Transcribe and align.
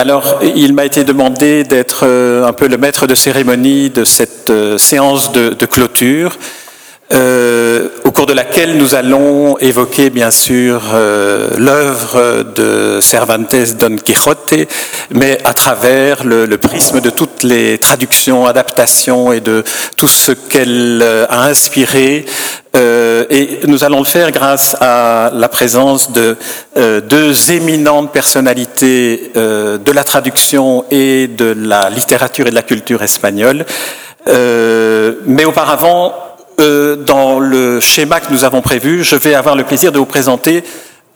alors, 0.00 0.40
il 0.42 0.72
m'a 0.72 0.86
été 0.86 1.04
demandé 1.04 1.62
d'être 1.62 2.04
un 2.06 2.52
peu 2.52 2.68
le 2.68 2.78
maître 2.78 3.06
de 3.06 3.14
cérémonie 3.14 3.90
de 3.90 4.04
cette 4.04 4.50
séance 4.78 5.32
de, 5.32 5.50
de 5.50 5.66
clôture. 5.66 6.38
Euh, 7.12 7.88
au 8.04 8.12
cours 8.12 8.26
de 8.26 8.32
laquelle 8.32 8.76
nous 8.76 8.94
allons 8.94 9.58
évoquer 9.58 10.10
bien 10.10 10.30
sûr 10.30 10.82
euh, 10.94 11.50
l'œuvre 11.58 12.44
de 12.54 13.00
Cervantes 13.00 13.56
Don 13.78 13.96
Quixote, 13.96 14.54
mais 15.12 15.38
à 15.44 15.52
travers 15.52 16.24
le, 16.24 16.46
prisme 16.56 17.00
de 17.00 17.10
toutes 17.10 17.42
les 17.42 17.78
traductions, 17.78 18.46
adaptations 18.46 19.32
et 19.32 19.40
de 19.40 19.64
tout 19.96 20.08
ce 20.08 20.32
qu'elle 20.32 21.00
euh, 21.02 21.26
a 21.28 21.46
inspiré. 21.46 22.26
Euh, 22.76 23.24
et 23.28 23.60
nous 23.66 23.82
allons 23.82 23.98
le 23.98 24.04
faire 24.04 24.30
grâce 24.30 24.76
à 24.80 25.30
la 25.34 25.48
présence 25.48 26.12
de 26.12 26.36
euh, 26.76 27.00
deux 27.00 27.50
éminentes 27.50 28.12
personnalités 28.12 29.32
de 29.34 29.92
la 29.92 30.04
traduction 30.04 30.84
et 30.90 31.26
de 31.26 31.56
la 31.58 31.90
littérature 31.90 32.46
et 32.46 32.50
de 32.50 32.54
la 32.54 32.62
culture 32.62 33.02
espagnole. 33.02 33.64
mais 34.26 35.44
auparavant, 35.44 36.14
euh, 36.60 36.96
dans 36.96 37.40
le 37.40 37.80
schéma 37.80 38.20
que 38.20 38.32
nous 38.32 38.44
avons 38.44 38.60
prévu, 38.60 39.02
je 39.02 39.16
vais 39.16 39.34
avoir 39.34 39.56
le 39.56 39.64
plaisir 39.64 39.92
de 39.92 39.98
vous 39.98 40.06
présenter 40.06 40.62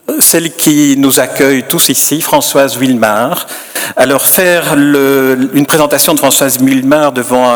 euh, 0.09 0.19
celle 0.19 0.51
qui 0.51 0.95
nous 0.97 1.19
accueille 1.19 1.63
tous 1.69 1.89
ici, 1.89 2.21
Françoise 2.21 2.77
Wilmar. 2.77 3.45
Alors 3.95 4.25
faire 4.25 4.73
une 4.73 5.65
présentation 5.67 6.13
de 6.13 6.19
Françoise 6.19 6.57
Wilmar 6.59 7.11
devant 7.11 7.47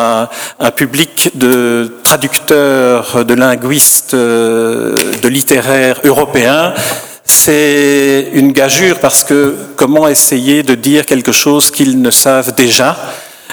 un, 0.60 0.72
public 0.72 1.32
de 1.34 1.92
traducteurs, 2.04 3.26
de 3.26 3.34
linguistes, 3.34 4.14
euh, 4.14 4.96
de 5.24 5.28
littéraires 5.28 6.00
européens, 6.04 6.74
c'est 7.26 8.30
une 8.34 8.52
gageure 8.52 9.00
parce 9.00 9.24
que 9.24 9.56
comment 9.76 10.08
essayer 10.08 10.62
de 10.64 10.76
dire 10.76 11.06
quelque 11.06 11.32
chose 11.32 11.72
qu'ils 11.72 12.02
ne 12.02 12.12
savent 12.12 12.54
déjà? 12.56 12.96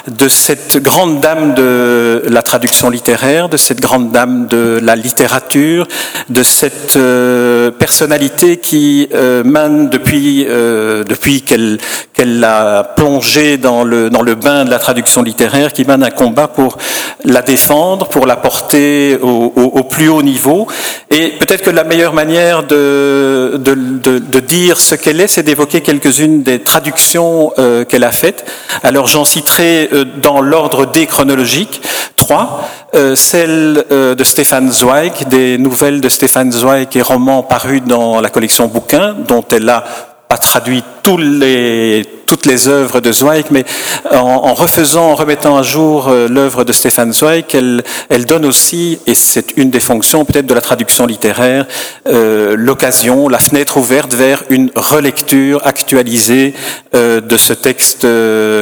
De 0.07 0.29
cette 0.29 0.77
grande 0.77 1.19
dame 1.19 1.53
de 1.53 2.23
la 2.29 2.41
traduction 2.41 2.89
littéraire, 2.89 3.49
de 3.49 3.57
cette 3.57 3.81
grande 3.81 4.11
dame 4.11 4.47
de 4.47 4.79
la 4.81 4.95
littérature, 4.95 5.87
de 6.29 6.43
cette 6.43 6.95
euh, 6.95 7.71
personnalité 7.71 8.57
qui 8.57 9.09
euh, 9.13 9.43
mène 9.43 9.89
depuis 9.89 10.45
euh, 10.47 11.03
depuis 11.03 11.41
qu'elle 11.41 11.77
qu'elle 12.13 12.43
a 12.43 12.83
plongé 12.83 13.57
dans 13.57 13.83
le 13.83 14.09
dans 14.09 14.21
le 14.21 14.35
bain 14.35 14.63
de 14.65 14.69
la 14.69 14.79
traduction 14.79 15.21
littéraire, 15.21 15.73
qui 15.73 15.83
mène 15.83 16.03
un 16.03 16.09
combat 16.09 16.47
pour 16.47 16.77
la 17.25 17.41
défendre, 17.41 18.07
pour 18.07 18.25
la 18.25 18.37
porter 18.37 19.17
au, 19.21 19.51
au, 19.55 19.83
plus 19.83 20.07
haut 20.07 20.21
niveau. 20.23 20.67
Et 21.11 21.29
peut-être 21.29 21.63
que 21.63 21.69
la 21.69 21.83
meilleure 21.83 22.13
manière 22.13 22.63
de 22.63 23.59
de, 23.59 23.73
de, 23.75 24.19
de 24.19 24.39
dire 24.39 24.79
ce 24.79 24.95
qu'elle 24.95 25.19
est, 25.19 25.27
c'est 25.27 25.43
d'évoquer 25.43 25.81
quelques-unes 25.81 26.43
des 26.43 26.59
traductions 26.59 27.51
qu'elle 27.89 28.03
a 28.03 28.11
faites. 28.11 28.45
Alors 28.83 29.07
j'en 29.07 29.25
citerai 29.25 29.89
euh, 29.96 29.96
dans 30.03 30.41
l'ordre 30.41 30.85
déchronologique. 30.85 31.81
Trois, 32.15 32.67
euh, 32.95 33.15
celle 33.15 33.85
euh, 33.91 34.15
de 34.15 34.23
Stéphane 34.23 34.71
Zweig, 34.71 35.27
des 35.29 35.57
nouvelles 35.57 36.01
de 36.01 36.09
Stéphane 36.09 36.51
Zweig 36.51 36.87
et 36.95 37.01
romans 37.01 37.43
parus 37.43 37.81
dans 37.83 38.21
la 38.21 38.29
collection 38.29 38.67
bouquins, 38.67 39.15
dont 39.27 39.45
elle 39.51 39.69
a 39.69 39.83
pas 40.27 40.37
traduit 40.37 40.83
tous 41.03 41.17
les, 41.17 42.03
toutes 42.27 42.45
les 42.45 42.67
œuvres 42.67 43.01
de 43.01 43.11
Zweig, 43.11 43.45
mais 43.51 43.65
en, 44.11 44.17
en 44.17 44.53
refaisant, 44.53 45.11
en 45.11 45.15
remettant 45.15 45.57
à 45.57 45.63
jour 45.63 46.09
l'œuvre 46.09 46.63
de 46.63 46.73
Stéphane 46.73 47.13
Zweig, 47.13 47.45
elle, 47.53 47.83
elle, 48.09 48.25
donne 48.25 48.45
aussi, 48.45 48.99
et 49.07 49.15
c'est 49.15 49.57
une 49.57 49.69
des 49.69 49.79
fonctions 49.79 50.25
peut-être 50.25 50.45
de 50.45 50.53
la 50.53 50.61
traduction 50.61 51.05
littéraire, 51.05 51.65
euh, 52.07 52.55
l'occasion, 52.57 53.29
la 53.29 53.39
fenêtre 53.39 53.77
ouverte 53.77 54.13
vers 54.13 54.43
une 54.49 54.69
relecture 54.75 55.65
actualisée 55.65 56.53
euh, 56.93 57.21
de 57.21 57.37
ce 57.37 57.53
texte 57.53 58.05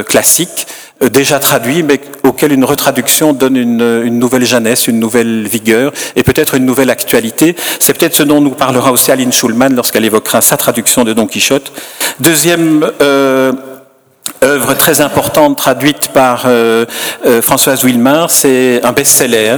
classique 0.07 0.67
euh, 1.03 1.09
déjà 1.09 1.39
traduit, 1.39 1.83
mais 1.83 1.99
auquel 2.23 2.53
une 2.53 2.63
retraduction 2.63 3.33
donne 3.33 3.57
une, 3.57 4.01
une, 4.05 4.17
nouvelle 4.17 4.45
jeunesse, 4.45 4.87
une 4.87 4.97
nouvelle 4.97 5.45
vigueur 5.45 5.91
et 6.15 6.23
peut-être 6.23 6.55
une 6.55 6.65
nouvelle 6.65 6.89
actualité. 6.89 7.53
C'est 7.81 7.97
peut-être 7.97 8.15
ce 8.15 8.23
dont 8.23 8.39
nous 8.39 8.51
parlera 8.51 8.93
aussi 8.93 9.11
Aline 9.11 9.33
Schulman 9.33 9.75
lorsqu'elle 9.75 10.05
évoquera 10.05 10.39
sa 10.39 10.55
traduction 10.55 11.03
de 11.03 11.11
Don 11.11 11.27
Quichotte. 11.27 11.73
Deuxième 12.21 12.89
euh, 13.01 13.51
œuvre 14.45 14.75
très 14.75 15.01
importante 15.01 15.57
traduite 15.57 16.09
par 16.09 16.43
euh, 16.45 16.85
euh, 17.25 17.41
Françoise 17.41 17.83
Wilmar, 17.83 18.29
c'est 18.31 18.79
un 18.83 18.91
best-seller. 18.91 19.57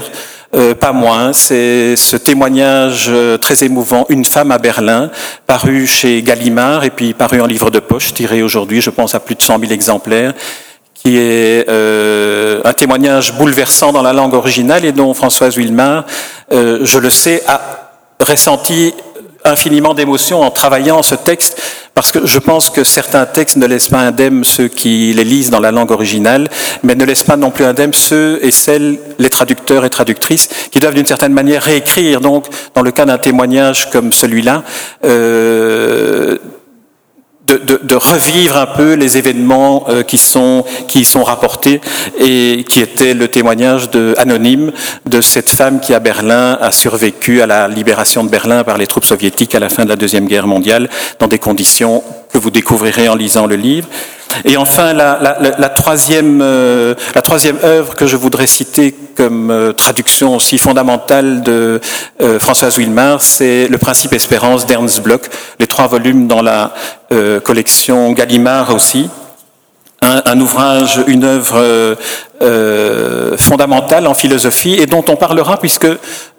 Euh, 0.56 0.74
pas 0.74 0.94
moins, 0.94 1.34
c'est 1.34 1.98
ce 1.98 2.16
témoignage 2.16 3.12
très 3.42 3.66
émouvant, 3.66 4.06
Une 4.08 4.24
femme 4.24 4.52
à 4.52 4.58
Berlin, 4.58 5.12
paru 5.46 5.86
chez 5.86 6.22
Gallimard 6.22 6.86
et 6.86 6.90
puis 6.90 7.14
paru 7.14 7.42
en 7.42 7.46
livre 7.46 7.70
de 7.70 7.80
poche, 7.80 8.14
tiré 8.14 8.42
aujourd'hui, 8.42 8.82
je 8.82 8.90
pense, 8.90 9.14
à 9.14 9.20
plus 9.20 9.36
de 9.36 9.42
100 9.42 9.60
000 9.60 9.74
exemplaires, 9.74 10.34
qui 10.94 11.18
est 11.18 11.68
un 11.68 12.74
témoignage 12.74 13.34
bouleversant 13.34 13.92
dans 13.92 14.02
la 14.02 14.14
langue 14.14 14.34
originale 14.34 14.86
et 14.86 14.94
dont 14.94 15.14
Françoise 15.14 15.58
Wilmar, 15.58 16.06
je 16.50 16.98
le 16.98 17.10
sais, 17.10 17.44
a 17.46 17.60
ressenti 18.22 18.94
infiniment 19.48 19.94
d'émotion 19.94 20.42
en 20.42 20.52
travaillant 20.52 21.04
ce 21.04 21.16
texte, 21.16 21.62
parce 21.94 22.12
que 22.12 22.26
je 22.26 22.40
pense 22.40 22.70
que 22.70 22.84
certains 22.84 23.26
textes 23.26 23.58
ne 23.58 23.66
laissent 23.66 23.90
pas 23.90 24.00
indemnes 24.00 24.44
ceux 24.44 24.68
qui 24.68 25.14
les 25.14 25.24
lisent 25.24 25.50
dans 25.50 25.60
la 25.60 25.72
langue 25.72 25.92
originale, 25.92 26.48
mais 26.84 26.96
ne 26.96 27.06
laissent 27.06 27.24
pas 27.24 27.38
non 27.38 27.50
plus 27.50 27.66
indemnes 27.66 27.94
ceux 27.94 28.40
et 28.44 28.52
celles, 28.52 29.00
les 29.18 29.30
traducteurs 29.30 29.84
et 29.86 29.90
traductrices, 29.90 30.50
qui 30.72 30.80
doivent 30.80 30.94
d'une 30.94 31.08
certaine 31.08 31.34
manière 31.34 31.64
réécrire. 31.64 32.22
Donc, 32.22 32.46
dans 32.76 32.84
le 32.84 32.92
cas 32.92 33.06
d'un 33.06 33.18
témoignage 33.18 33.90
comme 33.90 34.14
celui-là, 34.14 34.64
euh, 35.06 36.38
de, 37.48 37.96
revivre 37.96 38.58
un 38.58 38.66
peu 38.66 38.94
les 38.94 39.18
événements 39.18 39.86
euh, 39.90 40.04
qui 40.04 40.18
sont 40.18 40.66
qui 40.88 41.06
sont 41.06 41.24
rapportés 41.24 41.82
et 42.20 42.66
qui 42.68 42.82
étaient 42.82 43.14
le 43.14 43.28
témoignage 43.28 43.90
anonyme 44.18 44.72
de 45.06 45.22
cette 45.22 45.50
femme 45.50 45.80
qui 45.80 45.94
à 45.94 46.00
Berlin 46.00 46.58
a 46.60 46.72
survécu 46.72 47.42
à 47.42 47.48
la 47.48 47.68
libération 47.68 48.24
de 48.24 48.30
Berlin 48.30 48.64
par 48.64 48.78
les 48.78 48.88
troupes 48.88 49.06
soviétiques 49.06 49.56
à 49.56 49.60
la 49.60 49.70
fin 49.70 49.84
de 49.86 49.90
la 49.90 49.96
deuxième 49.96 50.28
guerre 50.28 50.48
mondiale 50.48 50.90
dans 51.20 51.28
des 51.28 51.40
conditions 51.40 52.04
que 52.32 52.38
vous 52.38 52.52
découvrirez 52.52 53.08
en 53.08 53.16
lisant 53.16 53.48
le 53.48 53.56
livre. 53.56 53.88
Et 54.46 54.58
enfin, 54.58 54.94
la, 54.94 55.20
la, 55.22 55.38
la, 55.58 55.70
troisième, 55.70 56.42
euh, 56.42 56.96
la 57.16 57.22
troisième 57.22 57.58
œuvre 57.64 57.96
que 57.96 58.08
je 58.08 58.16
voudrais 58.16 58.48
citer 58.48 58.96
comme 59.18 59.50
euh, 59.50 59.74
traduction 59.74 60.36
aussi 60.36 60.58
fondamentale 60.60 61.42
de 61.42 61.82
euh, 62.22 62.40
Françoise 62.40 62.78
Wilmar, 62.78 63.22
c'est 63.22 63.68
Le 63.68 63.78
Principe 63.78 64.14
Espérance 64.14 64.66
d'Ernst 64.66 65.02
Bloch, 65.02 65.24
les 65.60 65.68
trois 65.68 65.88
volumes 65.88 66.28
dans 66.28 66.42
la 66.42 66.74
euh, 67.12 67.40
collection 67.40 68.12
Gallimard 68.14 68.74
aussi. 68.74 69.10
Un, 70.04 70.22
un, 70.26 70.40
ouvrage, 70.40 71.02
une 71.08 71.24
œuvre 71.24 71.98
fondamentale 73.38 74.06
en 74.06 74.14
philosophie 74.14 74.76
et 74.76 74.86
dont 74.86 75.04
on 75.08 75.16
parlera 75.16 75.58
puisque 75.58 75.88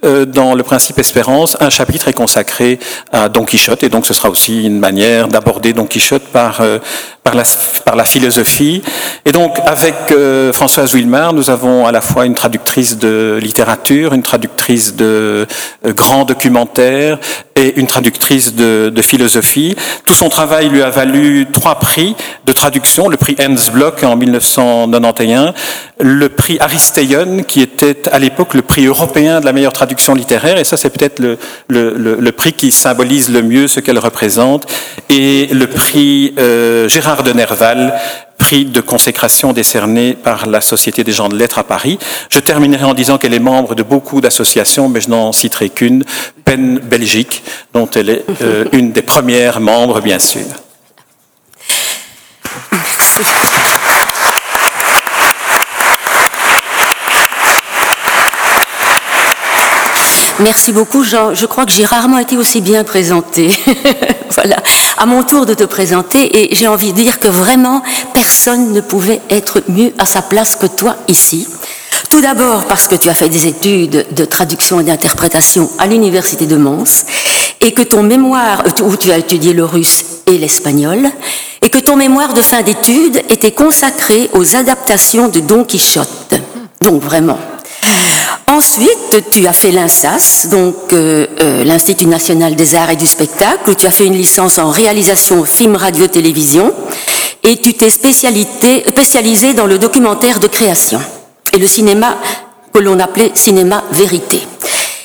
dans 0.03 0.55
le 0.55 0.63
principe 0.63 0.99
Espérance, 0.99 1.57
un 1.61 1.71
chapitre 1.71 2.09
est 2.09 2.13
consacré 2.13 2.79
à 3.13 3.29
Don 3.29 3.45
Quichotte 3.45 3.83
et 3.83 3.89
donc 3.89 4.07
ce 4.07 4.15
sera 4.15 4.31
aussi 4.31 4.65
une 4.65 4.79
manière 4.79 5.29
d'aborder 5.29 5.73
Don 5.73 5.87
Quichotte 5.87 6.25
par, 6.33 6.61
euh, 6.61 6.79
par, 7.23 7.35
la, 7.35 7.45
par 7.85 7.97
la 7.97 8.05
philosophie. 8.05 8.83
Et 9.25 9.33
donc 9.33 9.59
avec 9.67 9.95
euh, 10.11 10.53
Françoise 10.53 10.95
Wilmar, 10.95 11.33
nous 11.33 11.51
avons 11.51 11.87
à 11.87 11.93
la 11.93 12.01
fois 12.01 12.27
une 12.27 12.35
traductrice 12.35 12.99
de 12.99 13.39
littérature, 13.43 14.15
une 14.15 14.23
traductrice 14.23 14.95
de 14.95 15.47
euh, 15.87 15.93
grands 15.93 16.25
documentaires 16.25 17.19
et 17.57 17.79
une 17.81 17.87
traductrice 17.87 18.55
de, 18.55 18.91
de, 18.95 19.03
philosophie. 19.03 19.75
Tout 20.05 20.15
son 20.15 20.29
travail 20.29 20.69
lui 20.69 20.83
a 20.83 20.91
valu 20.91 21.47
trois 21.53 21.75
prix 21.77 22.15
de 22.45 22.53
traduction, 22.53 23.09
le 23.09 23.17
prix 23.17 23.35
Ernst 23.39 23.73
Bloch 23.73 24.05
en 24.05 24.17
1991, 24.17 25.53
le 26.01 26.29
prix 26.29 26.59
Aristeion, 26.61 27.43
qui 27.43 27.61
était 27.61 28.09
à 28.11 28.19
l'époque 28.19 28.55
le 28.55 28.63
prix 28.63 28.87
européen 28.87 29.41
de 29.41 29.45
la 29.45 29.53
meilleure 29.53 29.73
traduction 29.73 29.88
littéraire, 30.15 30.59
et 30.59 30.65
ça 30.65 30.77
c'est 30.77 30.91
peut-être 30.91 31.21
le, 31.69 32.31
prix 32.33 32.53
qui 32.53 32.71
symbolise 32.71 33.31
le 33.31 33.43
mieux 33.43 33.69
ce 33.69 33.81
qu'elle 33.81 33.99
représente, 33.99 34.67
et 35.11 35.47
le 35.47 35.67
prix 35.67 36.35
euh, 36.39 36.89
Gérard 36.89 37.23
de 37.23 37.33
Nerval, 37.33 37.95
prix 38.39 38.65
de 38.65 38.81
consécration 38.81 39.53
décerné 39.53 40.15
par 40.15 40.47
la 40.47 40.61
Société 40.61 41.05
des 41.05 41.13
gens 41.13 41.29
de 41.29 41.37
lettres 41.37 41.59
à 41.59 41.65
Paris. 41.65 41.99
Je 42.31 42.39
terminerai 42.39 42.85
en 42.85 42.95
disant 42.95 43.19
qu'elle 43.19 43.35
est 43.35 43.41
membre 43.41 43.75
de 43.75 43.83
beaucoup 43.83 44.21
d'associations, 44.21 44.89
mais 44.89 45.01
je 45.01 45.11
n'en 45.11 45.33
citerai 45.33 45.69
qu'une, 45.69 46.05
PEN 46.45 46.79
Belgique, 46.79 47.43
dont 47.75 47.89
elle 47.95 48.11
est 48.11 48.25
euh, 48.43 48.65
une 48.73 48.93
des 48.93 49.03
premières 49.03 49.61
membres, 49.61 50.01
bien 50.01 50.19
sûr. 50.19 50.47
Merci 60.41 60.71
beaucoup, 60.71 61.03
Jean. 61.03 61.35
Je 61.35 61.47
crois 61.47 61.67
que 61.67 61.73
j'ai 61.73 61.85
rarement 61.85 62.19
été 62.19 62.37
aussi 62.37 62.61
bien 62.61 62.85
présentée. 62.85 63.51
voilà. 64.31 64.57
À 64.97 65.05
mon 65.05 65.25
tour 65.25 65.47
de 65.47 65.55
te 65.55 65.65
présenter, 65.65 66.43
et 66.43 66.55
j'ai 66.55 66.69
envie 66.69 66.93
de 66.93 66.97
dire 66.97 67.19
que 67.19 67.27
vraiment, 67.27 67.83
personne 68.15 68.73
ne 68.73 68.81
pouvait 68.81 69.21
être 69.31 69.63
mieux 69.69 69.93
à 69.99 70.07
sa 70.07 70.23
place 70.23 70.55
que 70.55 70.67
toi 70.67 70.97
ici. 71.09 71.49
Tout 72.09 72.21
d'abord 72.21 72.67
parce 72.67 72.87
que 72.87 72.95
tu 72.95 73.09
as 73.09 73.15
fait 73.15 73.29
des 73.29 73.49
études 73.49 74.07
de 74.13 74.25
traduction 74.25 74.79
et 74.79 74.85
d'interprétation 74.85 75.69
à 75.79 75.87
l'université 75.87 76.47
de 76.47 76.57
Mons 76.57 77.05
et 77.61 77.73
que 77.73 77.83
ton 77.83 78.05
mémoire 78.05 78.63
où 78.83 78.97
tu 78.97 79.11
as 79.11 79.19
étudié 79.19 79.53
le 79.53 79.65
russe 79.65 80.05
et 80.27 80.39
l'espagnol, 80.39 81.11
et 81.63 81.71
que 81.71 81.79
ton 81.79 81.97
mémoire 81.97 82.33
de 82.35 82.43
fin 82.43 82.63
d'études 82.63 83.23
était 83.29 83.51
consacré 83.51 84.31
aux 84.35 84.57
adaptations 84.57 85.29
de 85.29 85.41
Don 85.41 85.65
Quichotte. 85.65 86.35
Donc 86.83 87.03
vraiment. 87.03 87.39
Ensuite, 88.47 89.31
tu 89.31 89.47
as 89.47 89.53
fait 89.53 89.71
l'INSAS, 89.71 90.49
donc 90.51 90.93
euh, 90.93 91.27
euh, 91.41 91.65
l'Institut 91.65 92.07
national 92.07 92.57
des 92.57 92.75
arts 92.75 92.91
et 92.91 92.97
du 92.97 93.07
spectacle, 93.07 93.71
où 93.71 93.75
tu 93.75 93.87
as 93.87 93.91
fait 93.91 94.07
une 94.07 94.17
licence 94.17 94.59
en 94.59 94.71
réalisation 94.71 95.45
film, 95.45 95.77
radio, 95.77 96.07
télévision, 96.07 96.73
et 97.43 97.57
tu 97.59 97.75
t'es 97.75 97.91
spécialisé 97.91 99.55
dans 99.55 99.67
le 99.67 99.79
documentaire 99.79 100.41
de 100.41 100.47
création 100.47 101.01
et 101.53 101.59
le 101.59 101.67
cinéma 101.67 102.17
que 102.73 102.79
l'on 102.79 102.99
appelait 103.01 103.33
cinéma 103.35 103.85
vérité. 103.93 104.43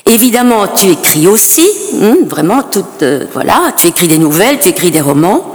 Évidemment, 0.06 0.68
tu 0.68 0.90
écris 0.90 1.28
aussi, 1.28 1.68
hmm, 1.94 2.28
vraiment, 2.28 2.64
tout, 2.64 2.86
euh, 3.02 3.26
voilà, 3.34 3.74
tu 3.78 3.88
écris 3.88 4.08
des 4.08 4.18
nouvelles, 4.18 4.60
tu 4.60 4.70
écris 4.70 4.92
des 4.92 5.02
romans. 5.02 5.54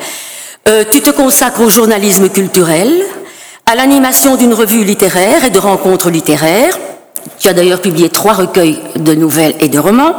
Euh, 0.69 0.85
tu 0.91 1.01
te 1.01 1.11
consacres 1.11 1.61
au 1.61 1.69
journalisme 1.69 2.29
culturel, 2.29 2.93
à 3.67 3.75
l'animation 3.75 4.37
d'une 4.37 4.55
revue 4.55 4.85
littéraire 4.85 5.45
et 5.45 5.51
de 5.51 5.59
rencontres 5.59 6.11
littéraires. 6.11 6.79
Tu 7.39 7.49
as 7.49 7.53
d'ailleurs 7.53 7.81
publié 7.81 8.09
trois 8.09 8.35
recueils 8.35 8.79
de 8.97 9.15
nouvelles 9.15 9.55
et 9.61 9.69
de 9.69 9.79
romans. 9.79 10.15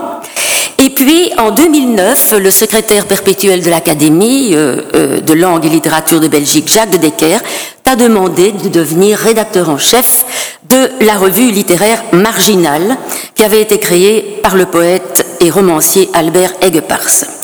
Et 0.81 0.89
puis, 0.91 1.31
en 1.37 1.51
2009, 1.51 2.35
le 2.39 2.49
secrétaire 2.49 3.05
perpétuel 3.05 3.61
de 3.61 3.69
l'Académie 3.69 4.51
euh, 4.53 4.81
euh, 4.95 5.19
de 5.19 5.33
langue 5.33 5.65
et 5.65 5.69
littérature 5.69 6.21
de 6.21 6.29
Belgique, 6.29 6.71
Jacques 6.71 6.91
de 6.91 6.97
Decker, 6.97 7.39
t'a 7.83 7.97
demandé 7.97 8.53
de 8.53 8.69
devenir 8.69 9.17
rédacteur 9.17 9.69
en 9.69 9.77
chef 9.77 10.23
de 10.69 10.89
la 11.03 11.15
revue 11.15 11.51
littéraire 11.51 12.01
Marginale, 12.13 12.95
qui 13.35 13.43
avait 13.43 13.61
été 13.61 13.77
créée 13.77 14.39
par 14.41 14.55
le 14.55 14.67
poète 14.67 15.25
et 15.41 15.49
romancier 15.49 16.09
Albert 16.13 16.53
Aiguepars. 16.61 17.38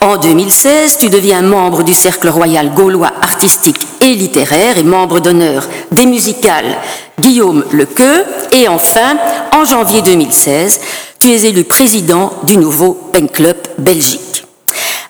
En 0.00 0.16
2016, 0.16 0.98
tu 0.98 1.08
deviens 1.08 1.42
membre 1.42 1.82
du 1.82 1.92
Cercle 1.92 2.28
royal 2.28 2.72
gaulois 2.72 3.10
artistique 3.20 3.80
et 4.00 4.14
littéraire 4.14 4.78
et 4.78 4.84
membre 4.84 5.18
d'honneur 5.18 5.66
des 5.90 6.06
musicales 6.06 6.76
Guillaume 7.18 7.64
Lequeux. 7.72 8.24
Et 8.52 8.68
enfin, 8.68 9.16
en 9.52 9.64
janvier 9.64 10.00
2016, 10.02 10.80
tu 11.18 11.30
es 11.32 11.46
élu 11.46 11.64
président 11.64 12.32
du 12.44 12.56
nouveau 12.56 12.94
Pen 13.12 13.28
Club 13.28 13.56
Belgique. 13.76 14.44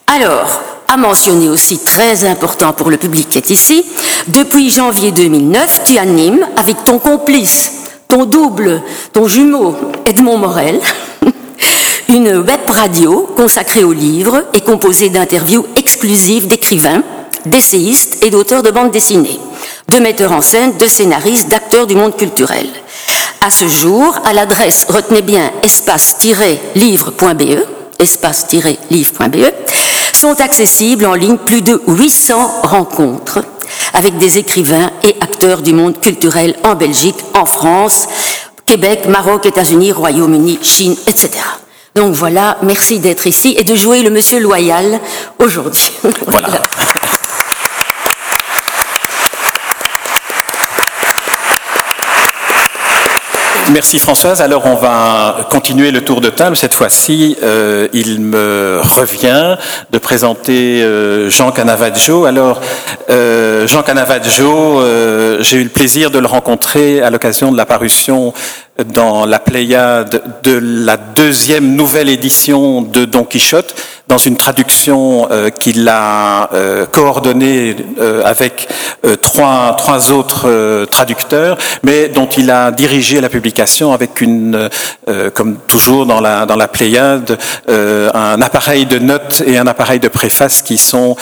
Alors, 0.06 0.62
à 0.88 0.96
mentionner 0.96 1.50
aussi 1.50 1.78
très 1.78 2.24
important 2.24 2.72
pour 2.72 2.90
le 2.90 2.96
public 2.96 3.28
qui 3.28 3.36
est 3.36 3.50
ici, 3.50 3.84
depuis 4.28 4.70
janvier 4.70 5.12
2009, 5.12 5.82
tu 5.84 5.98
animes 5.98 6.46
avec 6.56 6.82
ton 6.86 6.98
complice, 6.98 7.72
ton 8.08 8.24
double, 8.24 8.80
ton 9.12 9.28
jumeau 9.28 9.76
Edmond 10.06 10.38
Morel, 10.38 10.80
une 12.08 12.38
web 12.38 12.60
radio 12.68 13.28
consacrée 13.36 13.84
aux 13.84 13.92
livres 13.92 14.44
et 14.54 14.62
composée 14.62 15.10
d'interviews 15.10 15.66
exclusives 15.76 16.46
d'écrivains, 16.46 17.02
d'essayistes 17.44 18.24
et 18.24 18.30
d'auteurs 18.30 18.62
de 18.62 18.70
bandes 18.70 18.90
dessinées, 18.90 19.38
de 19.92 19.98
metteurs 19.98 20.32
en 20.32 20.40
scène, 20.40 20.76
de 20.78 20.86
scénaristes, 20.86 21.48
d'acteurs 21.48 21.86
du 21.86 21.94
monde 21.94 22.16
culturel. 22.16 22.66
À 23.42 23.50
ce 23.50 23.68
jour, 23.68 24.18
à 24.24 24.32
l'adresse, 24.32 24.86
retenez 24.88 25.20
bien, 25.20 25.52
espace-livre.be, 25.62 27.66
espace-livre.be, 27.98 29.52
sont 30.14 30.40
accessibles 30.40 31.04
en 31.04 31.14
ligne 31.14 31.36
plus 31.36 31.62
de 31.62 31.80
800 31.86 32.62
rencontres 32.62 33.44
avec 33.92 34.16
des 34.16 34.38
écrivains 34.38 34.90
et 35.04 35.14
acteurs 35.20 35.60
du 35.60 35.74
monde 35.74 36.00
culturel 36.00 36.56
en 36.64 36.74
Belgique, 36.74 37.22
en 37.34 37.44
France, 37.44 38.06
Québec, 38.64 39.06
Maroc, 39.08 39.44
États-Unis, 39.44 39.92
Royaume-Uni, 39.92 40.58
Chine, 40.62 40.96
etc. 41.06 41.40
Donc 41.98 42.14
voilà, 42.14 42.58
merci 42.62 43.00
d'être 43.00 43.26
ici 43.26 43.56
et 43.58 43.64
de 43.64 43.74
jouer 43.74 44.02
le 44.02 44.10
monsieur 44.10 44.38
loyal 44.38 45.00
aujourd'hui. 45.40 45.90
Merci 53.72 53.98
Françoise. 53.98 54.40
Alors 54.40 54.64
on 54.64 54.76
va 54.76 55.46
continuer 55.50 55.90
le 55.90 56.02
tour 56.02 56.22
de 56.22 56.30
table. 56.30 56.56
Cette 56.56 56.72
fois-ci, 56.72 57.36
euh, 57.42 57.86
il 57.92 58.20
me 58.20 58.80
revient 58.82 59.56
de 59.90 59.98
présenter 59.98 60.82
euh, 60.82 61.28
Jean 61.28 61.52
Canavaggio. 61.52 62.24
Alors 62.24 62.62
euh, 63.10 63.66
Jean 63.66 63.82
Canavaggio, 63.82 64.80
j'ai 65.40 65.58
eu 65.58 65.64
le 65.64 65.68
plaisir 65.68 66.10
de 66.10 66.18
le 66.18 66.26
rencontrer 66.26 67.02
à 67.02 67.10
l'occasion 67.10 67.52
de 67.52 67.58
la 67.58 67.66
parution 67.66 68.32
dans 68.94 69.26
la 69.26 69.38
Pléiade 69.38 70.22
de 70.44 70.58
la 70.62 70.96
deuxième 70.96 71.74
nouvelle 71.74 72.08
édition 72.08 72.80
de 72.80 73.04
Don 73.04 73.24
Quichotte, 73.24 73.74
dans 74.08 74.18
une 74.18 74.36
traduction 74.36 75.28
euh, 75.30 75.50
qu'il 75.50 75.86
a 75.88 76.48
euh, 76.54 76.86
coordonnée 76.86 77.76
euh, 78.00 78.22
avec 78.24 78.66
euh, 79.04 79.16
trois, 79.16 79.74
trois 79.76 80.10
autres 80.10 80.86
traducteurs, 80.86 81.58
mais 81.82 82.08
dont 82.08 82.28
il 82.38 82.50
a 82.50 82.70
dirigé 82.70 83.20
la 83.20 83.28
publication 83.28 83.92
avec 83.92 84.20
une, 84.20 84.68
comme 85.34 85.56
toujours 85.68 86.06
dans 86.06 86.20
la, 86.20 86.46
dans 86.46 86.56
la 86.56 86.68
Pléiade, 86.68 87.38
un 87.68 88.42
appareil 88.42 88.86
de 88.86 88.98
notes 88.98 89.42
et 89.46 89.58
un 89.58 89.66
appareil 89.66 90.00
de 90.00 90.08
préface 90.08 90.62
qui 90.62 90.78
sont 90.78 91.16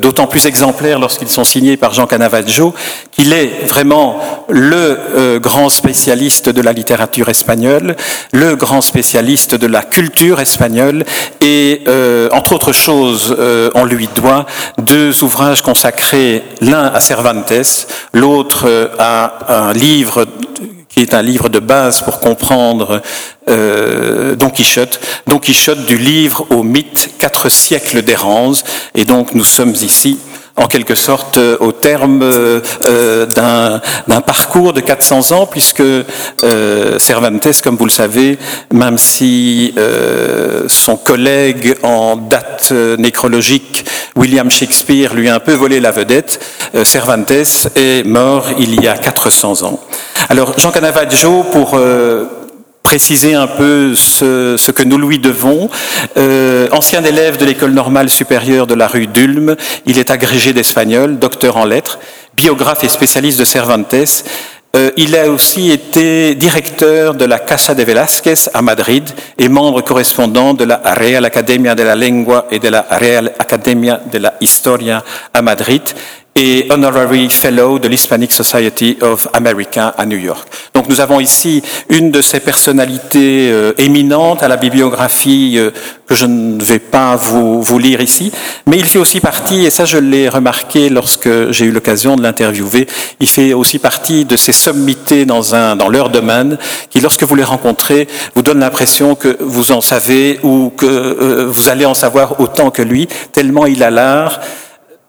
d'autant 0.00 0.26
plus 0.26 0.46
exemplaires 0.46 0.98
lorsqu'ils 0.98 1.28
sont 1.28 1.44
signés 1.44 1.76
par 1.76 1.94
Jean 1.94 2.06
Canavaggio, 2.06 2.74
qu'il 3.12 3.32
est 3.32 3.66
vraiment 3.66 4.20
le 4.48 5.38
grand 5.38 5.68
spécialiste 5.68 6.48
de 6.48 6.62
la 6.62 6.72
littérature 6.72 7.28
espagnole, 7.28 7.96
le 8.32 8.56
grand 8.56 8.80
spécialiste 8.80 9.54
de 9.54 9.66
la 9.66 9.82
culture 9.82 10.40
espagnole 10.40 11.04
et, 11.40 11.82
euh, 11.88 12.07
entre 12.32 12.52
autres 12.52 12.72
choses, 12.72 13.34
euh, 13.38 13.70
on 13.74 13.84
lui 13.84 14.08
doit 14.14 14.46
deux 14.78 15.22
ouvrages 15.22 15.62
consacrés, 15.62 16.42
l'un 16.60 16.84
à 16.84 17.00
Cervantes, 17.00 17.86
l'autre 18.12 18.64
euh, 18.66 18.88
à 18.98 19.68
un 19.68 19.72
livre 19.72 20.26
qui 20.88 21.02
est 21.02 21.14
un 21.14 21.22
livre 21.22 21.48
de 21.48 21.58
base 21.58 22.00
pour 22.02 22.20
comprendre 22.20 23.02
euh, 23.48 24.34
Don 24.36 24.50
Quichotte, 24.50 25.00
Don 25.26 25.38
Quichotte 25.38 25.86
du 25.86 25.96
livre 25.96 26.46
au 26.50 26.62
mythe 26.62 27.10
Quatre 27.18 27.48
siècles 27.48 28.02
d'errance, 28.02 28.64
et 28.94 29.04
donc 29.04 29.34
nous 29.34 29.44
sommes 29.44 29.74
ici 29.74 30.18
en 30.58 30.66
quelque 30.66 30.94
sorte 30.94 31.38
euh, 31.38 31.56
au 31.60 31.72
terme 31.72 32.20
euh, 32.22 32.60
euh, 32.84 33.26
d'un 33.26 34.20
parcours 34.20 34.72
de 34.72 34.80
400 34.80 35.32
ans, 35.32 35.46
puisque 35.46 35.82
Cervantes, 36.98 37.60
comme 37.62 37.76
vous 37.76 37.84
le 37.84 37.90
savez, 37.90 38.38
même 38.72 38.98
si 38.98 39.74
son 40.66 40.96
collègue 40.96 41.76
en 41.82 42.16
date 42.16 42.72
nécrologique, 42.98 43.84
William 44.16 44.50
Shakespeare, 44.50 45.14
lui 45.14 45.28
a 45.28 45.34
un 45.34 45.40
peu 45.40 45.52
volé 45.52 45.80
la 45.80 45.90
vedette, 45.90 46.44
Cervantes 46.84 47.68
est 47.76 48.04
mort 48.06 48.46
il 48.58 48.82
y 48.82 48.88
a 48.88 48.96
400 48.96 49.62
ans. 49.62 49.80
Alors 50.28 50.58
Jean 50.58 50.70
Canavaggio, 50.70 51.44
pour 51.52 51.78
préciser 52.88 53.34
un 53.34 53.46
peu 53.46 53.94
ce, 53.94 54.70
que 54.70 54.82
nous 54.82 54.96
lui 54.96 55.18
devons. 55.18 55.68
Euh, 56.16 56.68
ancien 56.72 57.04
élève 57.04 57.36
de 57.36 57.44
l'école 57.44 57.72
normale 57.72 58.08
supérieure 58.08 58.66
de 58.66 58.72
la 58.72 58.86
rue 58.86 59.06
d'Ulm, 59.06 59.56
il 59.84 59.98
est 59.98 60.10
agrégé 60.10 60.54
d'espagnol, 60.54 61.18
docteur 61.18 61.58
en 61.58 61.66
lettres, 61.66 61.98
biographe 62.34 62.84
et 62.84 62.88
spécialiste 62.88 63.38
de 63.38 63.44
Cervantes. 63.44 64.24
Euh, 64.74 64.90
il 64.96 65.14
a 65.16 65.28
aussi 65.30 65.70
été 65.70 66.34
directeur 66.34 67.14
de 67.14 67.26
la 67.26 67.38
Casa 67.38 67.74
de 67.74 67.82
Velázquez 67.82 68.48
à 68.54 68.62
Madrid 68.62 69.06
et 69.36 69.50
membre 69.50 69.82
correspondant 69.82 70.54
de 70.54 70.64
la 70.64 70.80
Real 70.94 71.26
Academia 71.26 71.74
de 71.74 71.82
la 71.82 71.94
Lengua 71.94 72.46
et 72.50 72.58
de 72.58 72.70
la 72.70 72.86
Real 72.90 73.34
Academia 73.38 74.00
de 74.10 74.18
la 74.18 74.32
Historia 74.40 75.04
à 75.34 75.42
Madrid 75.42 75.82
et 76.38 76.66
Honorary 76.70 77.28
Fellow 77.30 77.78
de 77.78 77.88
l'Hispanic 77.88 78.32
Society 78.32 78.96
of 79.00 79.28
America 79.32 79.88
à 79.98 80.06
New 80.06 80.18
York. 80.18 80.48
Donc 80.72 80.88
nous 80.88 81.00
avons 81.00 81.18
ici 81.18 81.62
une 81.88 82.10
de 82.10 82.22
ces 82.22 82.40
personnalités 82.40 83.50
euh, 83.50 83.72
éminentes 83.76 84.42
à 84.42 84.48
la 84.48 84.56
bibliographie 84.56 85.54
euh, 85.56 85.70
que 86.06 86.14
je 86.14 86.26
ne 86.26 86.62
vais 86.62 86.78
pas 86.78 87.16
vous, 87.16 87.60
vous, 87.60 87.78
lire 87.78 88.00
ici, 88.00 88.30
mais 88.66 88.78
il 88.78 88.84
fait 88.84 88.98
aussi 88.98 89.20
partie, 89.20 89.66
et 89.66 89.70
ça 89.70 89.84
je 89.84 89.98
l'ai 89.98 90.28
remarqué 90.28 90.88
lorsque 90.88 91.28
j'ai 91.50 91.66
eu 91.66 91.72
l'occasion 91.72 92.16
de 92.16 92.22
l'interviewer, 92.22 92.86
il 93.20 93.28
fait 93.28 93.52
aussi 93.52 93.78
partie 93.78 94.24
de 94.24 94.36
ces 94.36 94.52
sommités 94.52 95.24
dans, 95.24 95.54
un, 95.54 95.76
dans 95.76 95.88
leur 95.88 96.08
domaine 96.08 96.56
qui, 96.88 97.00
lorsque 97.00 97.24
vous 97.24 97.34
les 97.34 97.44
rencontrez, 97.44 98.06
vous 98.34 98.42
donne 98.42 98.60
l'impression 98.60 99.16
que 99.16 99.36
vous 99.40 99.72
en 99.72 99.80
savez 99.80 100.38
ou 100.42 100.72
que 100.76 100.86
euh, 100.86 101.46
vous 101.48 101.68
allez 101.68 101.84
en 101.84 101.94
savoir 101.94 102.40
autant 102.40 102.70
que 102.70 102.82
lui, 102.82 103.08
tellement 103.32 103.66
il 103.66 103.82
a 103.82 103.90
l'art 103.90 104.40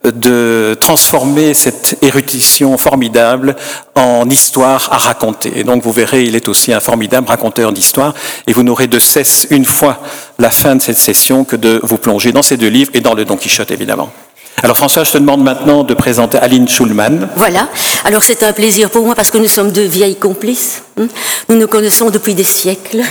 de 0.03 0.77
transformer 0.79 1.53
cette 1.53 1.97
érudition 2.01 2.77
formidable 2.77 3.55
en 3.95 4.29
histoire 4.29 4.87
à 4.91 4.97
raconter. 4.97 5.51
Et 5.55 5.63
donc 5.63 5.83
vous 5.83 5.91
verrez, 5.91 6.23
il 6.23 6.35
est 6.35 6.47
aussi 6.47 6.71
un 6.71 6.79
formidable 6.79 7.27
raconteur 7.27 7.73
d'histoire, 7.73 8.13
et 8.47 8.53
vous 8.53 8.63
n'aurez 8.63 8.87
de 8.87 8.99
cesse, 8.99 9.47
une 9.49 9.65
fois 9.65 10.01
la 10.37 10.51
fin 10.51 10.75
de 10.75 10.81
cette 10.81 10.97
session, 10.97 11.43
que 11.43 11.57
de 11.57 11.81
vous 11.83 11.97
plonger 11.97 12.31
dans 12.31 12.43
ces 12.43 12.55
deux 12.55 12.69
livres 12.69 12.91
et 12.93 13.01
dans 13.01 13.13
le 13.13 13.25
Don 13.25 13.35
Quichotte, 13.35 13.71
évidemment. 13.71 14.09
Alors 14.61 14.75
François, 14.75 15.05
je 15.05 15.11
te 15.11 15.17
demande 15.17 15.41
maintenant 15.41 15.83
de 15.83 15.93
présenter 15.93 16.37
Aline 16.37 16.67
Schulman. 16.67 17.29
Voilà. 17.37 17.69
Alors 18.03 18.23
c'est 18.23 18.43
un 18.43 18.51
plaisir 18.51 18.89
pour 18.89 19.05
moi 19.05 19.15
parce 19.15 19.31
que 19.31 19.37
nous 19.37 19.47
sommes 19.47 19.71
deux 19.71 19.85
vieilles 19.85 20.17
complices. 20.17 20.83
Hein. 20.99 21.07
Nous 21.47 21.55
nous 21.55 21.67
connaissons 21.67 22.09
depuis 22.09 22.35
des 22.35 22.43
siècles. 22.43 23.01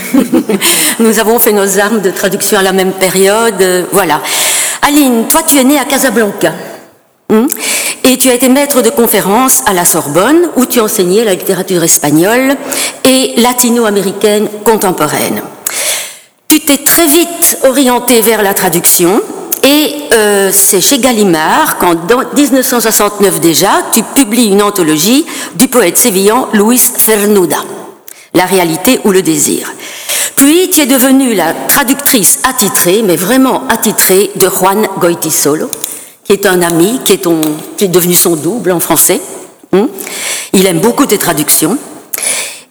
nous 0.99 1.19
avons 1.19 1.39
fait 1.39 1.53
nos 1.53 1.79
armes 1.79 2.03
de 2.03 2.11
traduction 2.11 2.59
à 2.59 2.63
la 2.63 2.73
même 2.73 2.93
période. 2.93 3.87
Voilà. 3.93 4.21
Aline, 4.83 5.27
toi 5.29 5.43
tu 5.43 5.59
es 5.59 5.65
née 5.65 5.79
à 5.79 5.85
Casablanca. 5.85 6.53
Hmm? 7.31 7.47
Et 8.05 8.17
tu 8.17 8.31
as 8.31 8.35
été 8.35 8.49
maître 8.49 8.81
de 8.81 8.89
conférence 8.89 9.61
à 9.67 9.75
la 9.75 9.85
Sorbonne, 9.85 10.49
où 10.57 10.65
tu 10.65 10.81
enseignais 10.81 11.25
la 11.25 11.35
littérature 11.35 11.85
espagnole 11.85 12.57
et 13.05 13.35
latino-américaine 13.37 14.49
contemporaine. 14.65 15.43
Tu 16.49 16.61
t'es 16.61 16.79
très 16.79 17.07
vite 17.07 17.59
orienté 17.65 18.23
vers 18.23 18.43
la 18.43 18.55
traduction, 18.55 19.21
et 19.63 19.95
euh, 20.15 20.51
c'est 20.55 20.81
chez 20.81 21.01
Gallimard 21.01 21.77
qu'en 21.77 21.95
1969 22.35 23.41
déjà, 23.41 23.83
tu 23.93 24.03
publies 24.03 24.47
une 24.47 24.63
anthologie 24.63 25.27
du 25.57 25.69
poète 25.69 25.99
sévillan 25.99 26.49
Luis 26.55 26.79
Cernuda, 26.97 27.59
La 28.33 28.47
réalité 28.47 29.01
ou 29.05 29.13
le 29.13 29.21
désir. 29.21 29.71
Puis 30.37 30.71
tu 30.71 30.81
es 30.81 30.87
devenue 30.87 31.35
la 31.35 31.53
traductrice 31.53 32.39
attitrée, 32.45 33.03
mais 33.05 33.17
vraiment 33.17 33.65
attitrée, 33.69 34.31
de 34.37 34.49
Juan 34.49 34.87
Goitisolo, 34.99 35.69
qui 36.29 36.35
est 36.35 36.47
un 36.47 36.61
ami, 36.61 37.01
qui 37.07 37.15
est, 37.15 37.23
ton, 37.23 37.41
qui 37.79 37.85
est 37.85 37.89
devenu 37.89 38.13
son 38.13 38.37
double 38.37 38.73
en 38.73 38.81
français. 38.81 39.19
Hmm. 39.73 39.87
Il 40.53 40.67
aime 40.67 40.79
beaucoup 40.79 41.07
tes 41.07 41.17
traductions. 41.17 41.79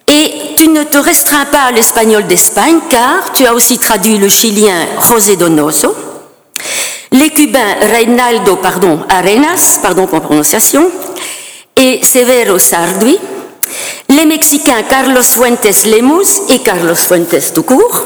Et 0.08 0.32
tu 0.56 0.68
ne 0.68 0.84
te 0.84 0.98
restreins 0.98 1.46
pas 1.46 1.64
à 1.64 1.72
l'espagnol 1.72 2.28
d'Espagne, 2.28 2.78
car 2.88 3.34
tu 3.34 3.48
as 3.48 3.56
aussi 3.56 3.80
traduit 3.80 4.20
le 4.20 4.30
chilien 4.30 4.86
José 5.10 5.36
Donoso, 5.38 5.94
les 7.12 7.32
Cubains 7.32 7.76
Reinaldo 7.82 8.58
pardon, 8.58 9.00
Arenas, 9.10 9.80
pardon 9.82 10.06
pour 10.06 10.22
prononciation, 10.22 10.90
et 11.76 12.00
Severo 12.04 12.60
Sardui, 12.60 13.18
les 14.10 14.26
Mexicains 14.26 14.84
Carlos 14.88 15.24
Fuentes 15.24 15.86
Lemus 15.88 16.42
et 16.50 16.60
Carlos 16.60 16.96
Fuentes 16.96 17.54
tout 17.54 17.64
court, 17.64 18.06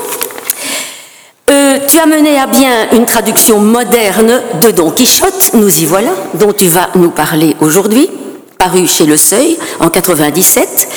euh, 1.51 1.79
tu 1.87 1.99
as 1.99 2.05
mené 2.05 2.39
à 2.39 2.47
bien 2.47 2.87
une 2.93 3.05
traduction 3.05 3.59
moderne 3.59 4.41
de 4.61 4.71
Don 4.71 4.91
Quichotte, 4.91 5.51
nous 5.53 5.81
y 5.81 5.85
voilà, 5.85 6.11
dont 6.35 6.53
tu 6.53 6.67
vas 6.67 6.89
nous 6.95 7.11
parler 7.11 7.55
aujourd'hui, 7.59 8.09
paru 8.57 8.87
chez 8.87 9.05
Le 9.05 9.17
Seuil 9.17 9.57
en 9.79 9.89
97. 9.89 10.87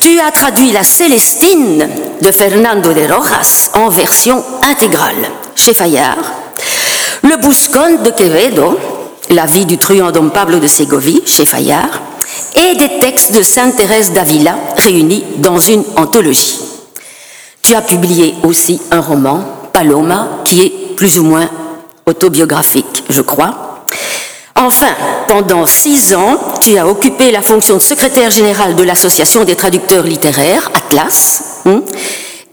Tu 0.00 0.18
as 0.18 0.30
traduit 0.32 0.72
la 0.72 0.82
Célestine 0.84 1.88
de 2.20 2.32
Fernando 2.32 2.92
de 2.92 3.00
Rojas 3.00 3.70
en 3.74 3.88
version 3.88 4.42
intégrale 4.62 5.30
chez 5.54 5.74
Fayard. 5.74 6.32
Le 7.22 7.36
Buscon 7.36 8.02
de 8.04 8.10
Quevedo, 8.10 8.78
la 9.30 9.46
vie 9.46 9.64
du 9.64 9.78
truand 9.78 10.10
Don 10.10 10.28
Pablo 10.28 10.58
de 10.58 10.66
Ségovie 10.66 11.22
chez 11.24 11.46
Fayard, 11.46 12.00
et 12.56 12.74
des 12.74 12.98
textes 12.98 13.34
de 13.34 13.42
Sainte 13.42 13.76
Thérèse 13.76 14.12
d'Avila 14.12 14.56
réunis 14.76 15.24
dans 15.38 15.58
une 15.58 15.84
anthologie. 15.96 16.58
Tu 17.62 17.74
as 17.74 17.82
publié 17.82 18.34
aussi 18.42 18.80
un 18.90 19.00
roman 19.00 19.53
Paloma, 19.74 20.40
qui 20.44 20.62
est 20.62 20.94
plus 20.96 21.18
ou 21.18 21.24
moins 21.24 21.50
autobiographique, 22.06 23.04
je 23.10 23.20
crois. 23.20 23.84
Enfin, 24.56 24.94
pendant 25.26 25.66
six 25.66 26.14
ans, 26.14 26.38
tu 26.60 26.78
as 26.78 26.86
occupé 26.86 27.32
la 27.32 27.42
fonction 27.42 27.74
de 27.74 27.82
secrétaire 27.82 28.30
général 28.30 28.76
de 28.76 28.82
l'Association 28.84 29.44
des 29.44 29.56
traducteurs 29.56 30.04
littéraires, 30.04 30.70
Atlas, 30.74 31.62
hein, 31.66 31.82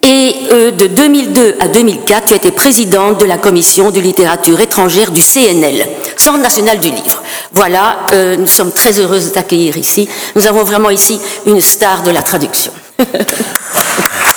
et 0.03 0.33
euh, 0.51 0.71
de 0.71 0.87
2002 0.87 1.57
à 1.59 1.67
2004, 1.67 2.25
tu 2.25 2.33
étais 2.33 2.49
présidente 2.49 3.19
de 3.19 3.25
la 3.25 3.37
commission 3.37 3.91
de 3.91 3.99
littérature 3.99 4.59
étrangère 4.59 5.11
du 5.11 5.21
CNL, 5.21 5.87
Centre 6.17 6.39
national 6.39 6.79
du 6.79 6.89
livre. 6.89 7.21
Voilà, 7.53 7.99
euh, 8.13 8.35
nous 8.35 8.47
sommes 8.47 8.71
très 8.71 8.99
heureuses 8.99 9.29
de 9.29 9.33
t'accueillir 9.33 9.77
ici. 9.77 10.09
Nous 10.35 10.47
avons 10.47 10.63
vraiment 10.63 10.89
ici 10.89 11.19
une 11.45 11.61
star 11.61 12.01
de 12.01 12.09
la 12.09 12.23
traduction. 12.23 12.71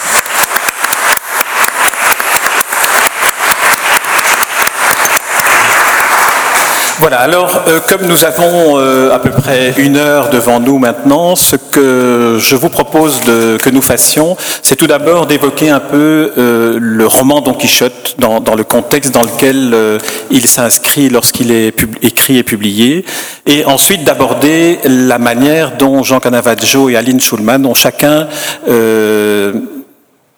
Voilà, 7.05 7.19
alors 7.19 7.65
euh, 7.69 7.81
comme 7.87 8.07
nous 8.07 8.25
avons 8.25 8.79
euh, 8.79 9.15
à 9.15 9.19
peu 9.19 9.29
près 9.29 9.75
une 9.77 9.99
heure 9.99 10.31
devant 10.31 10.59
nous 10.59 10.79
maintenant, 10.79 11.37
ce 11.37 11.55
que 11.55 12.39
je 12.41 12.57
vous 12.57 12.71
propose 12.71 13.21
de, 13.27 13.59
que 13.59 13.69
nous 13.69 13.83
fassions, 13.83 14.39
c'est 14.63 14.77
tout 14.77 14.87
d'abord 14.87 15.27
d'évoquer 15.27 15.69
un 15.69 15.81
peu 15.81 16.33
euh, 16.39 16.79
le 16.81 17.07
roman 17.07 17.43
Don 17.43 17.53
Quichotte 17.53 18.15
dans, 18.19 18.41
dans, 18.41 18.55
le 18.55 18.65
contexte 18.65 19.13
dans 19.13 19.21
lequel 19.21 20.01
il 20.31 20.47
s'inscrit 20.47 21.11
lorsqu'il 21.11 21.53
est 21.53 21.77
écrit 22.01 22.39
et 22.39 22.43
publié, 22.43 23.05
et 23.47 23.67
ensuite 23.67 24.05
d'aborder 24.05 24.79
la 24.85 25.19
manière 25.19 25.73
dont 25.77 26.03
Jean 26.03 26.21
Canavaggio 26.21 26.89
et 26.89 26.97
Aline 26.97 27.21
Schulman 27.21 27.67
ont 27.67 27.75
chacun 27.75 28.29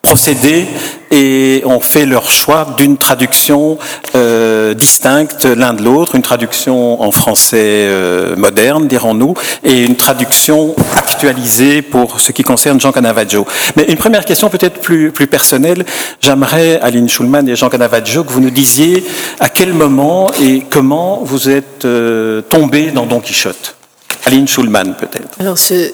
procédé 0.06 0.66
et 1.10 1.62
ont 1.64 1.80
fait 1.80 2.06
leur 2.06 2.30
choix 2.30 2.76
d'une 2.78 2.96
traduction 2.96 3.76
euh, 4.14 4.72
distincte 4.72 5.44
l'un 5.44 5.74
de 5.74 5.82
l'autre, 5.82 6.14
une 6.14 6.22
traduction 6.22 7.02
en 7.02 7.10
français 7.10 7.86
euh, 7.88 8.36
moderne, 8.36 8.86
dirons-nous, 8.86 9.34
et 9.64 9.82
une 9.82 9.96
traduction 9.96 10.76
actualisée 10.94 11.82
pour 11.82 12.20
ce 12.20 12.30
qui 12.30 12.44
concerne 12.44 12.80
Jean 12.80 12.92
Canavaggio. 12.92 13.46
Mais 13.76 13.84
une 13.88 13.96
première 13.96 14.24
question 14.24 14.48
peut-être 14.48 14.80
plus, 14.80 15.10
plus 15.10 15.26
personnelle, 15.26 15.84
j'aimerais, 16.20 16.78
Aline 16.80 17.08
Schulman 17.08 17.48
et 17.48 17.56
Jean 17.56 17.68
Canavaggio, 17.68 18.22
que 18.22 18.32
vous 18.32 18.40
nous 18.40 18.50
disiez 18.50 19.04
à 19.40 19.48
quel 19.48 19.72
moment 19.72 20.30
et 20.40 20.62
comment 20.70 21.20
vous 21.24 21.50
êtes 21.50 21.84
euh, 21.84 22.42
tombés 22.42 22.92
dans 22.92 23.06
Don 23.06 23.18
Quichotte. 23.18 23.76
Aline 24.26 24.48
Schulman, 24.48 24.94
peut-être. 24.98 25.38
Alors, 25.38 25.56
je, 25.56 25.92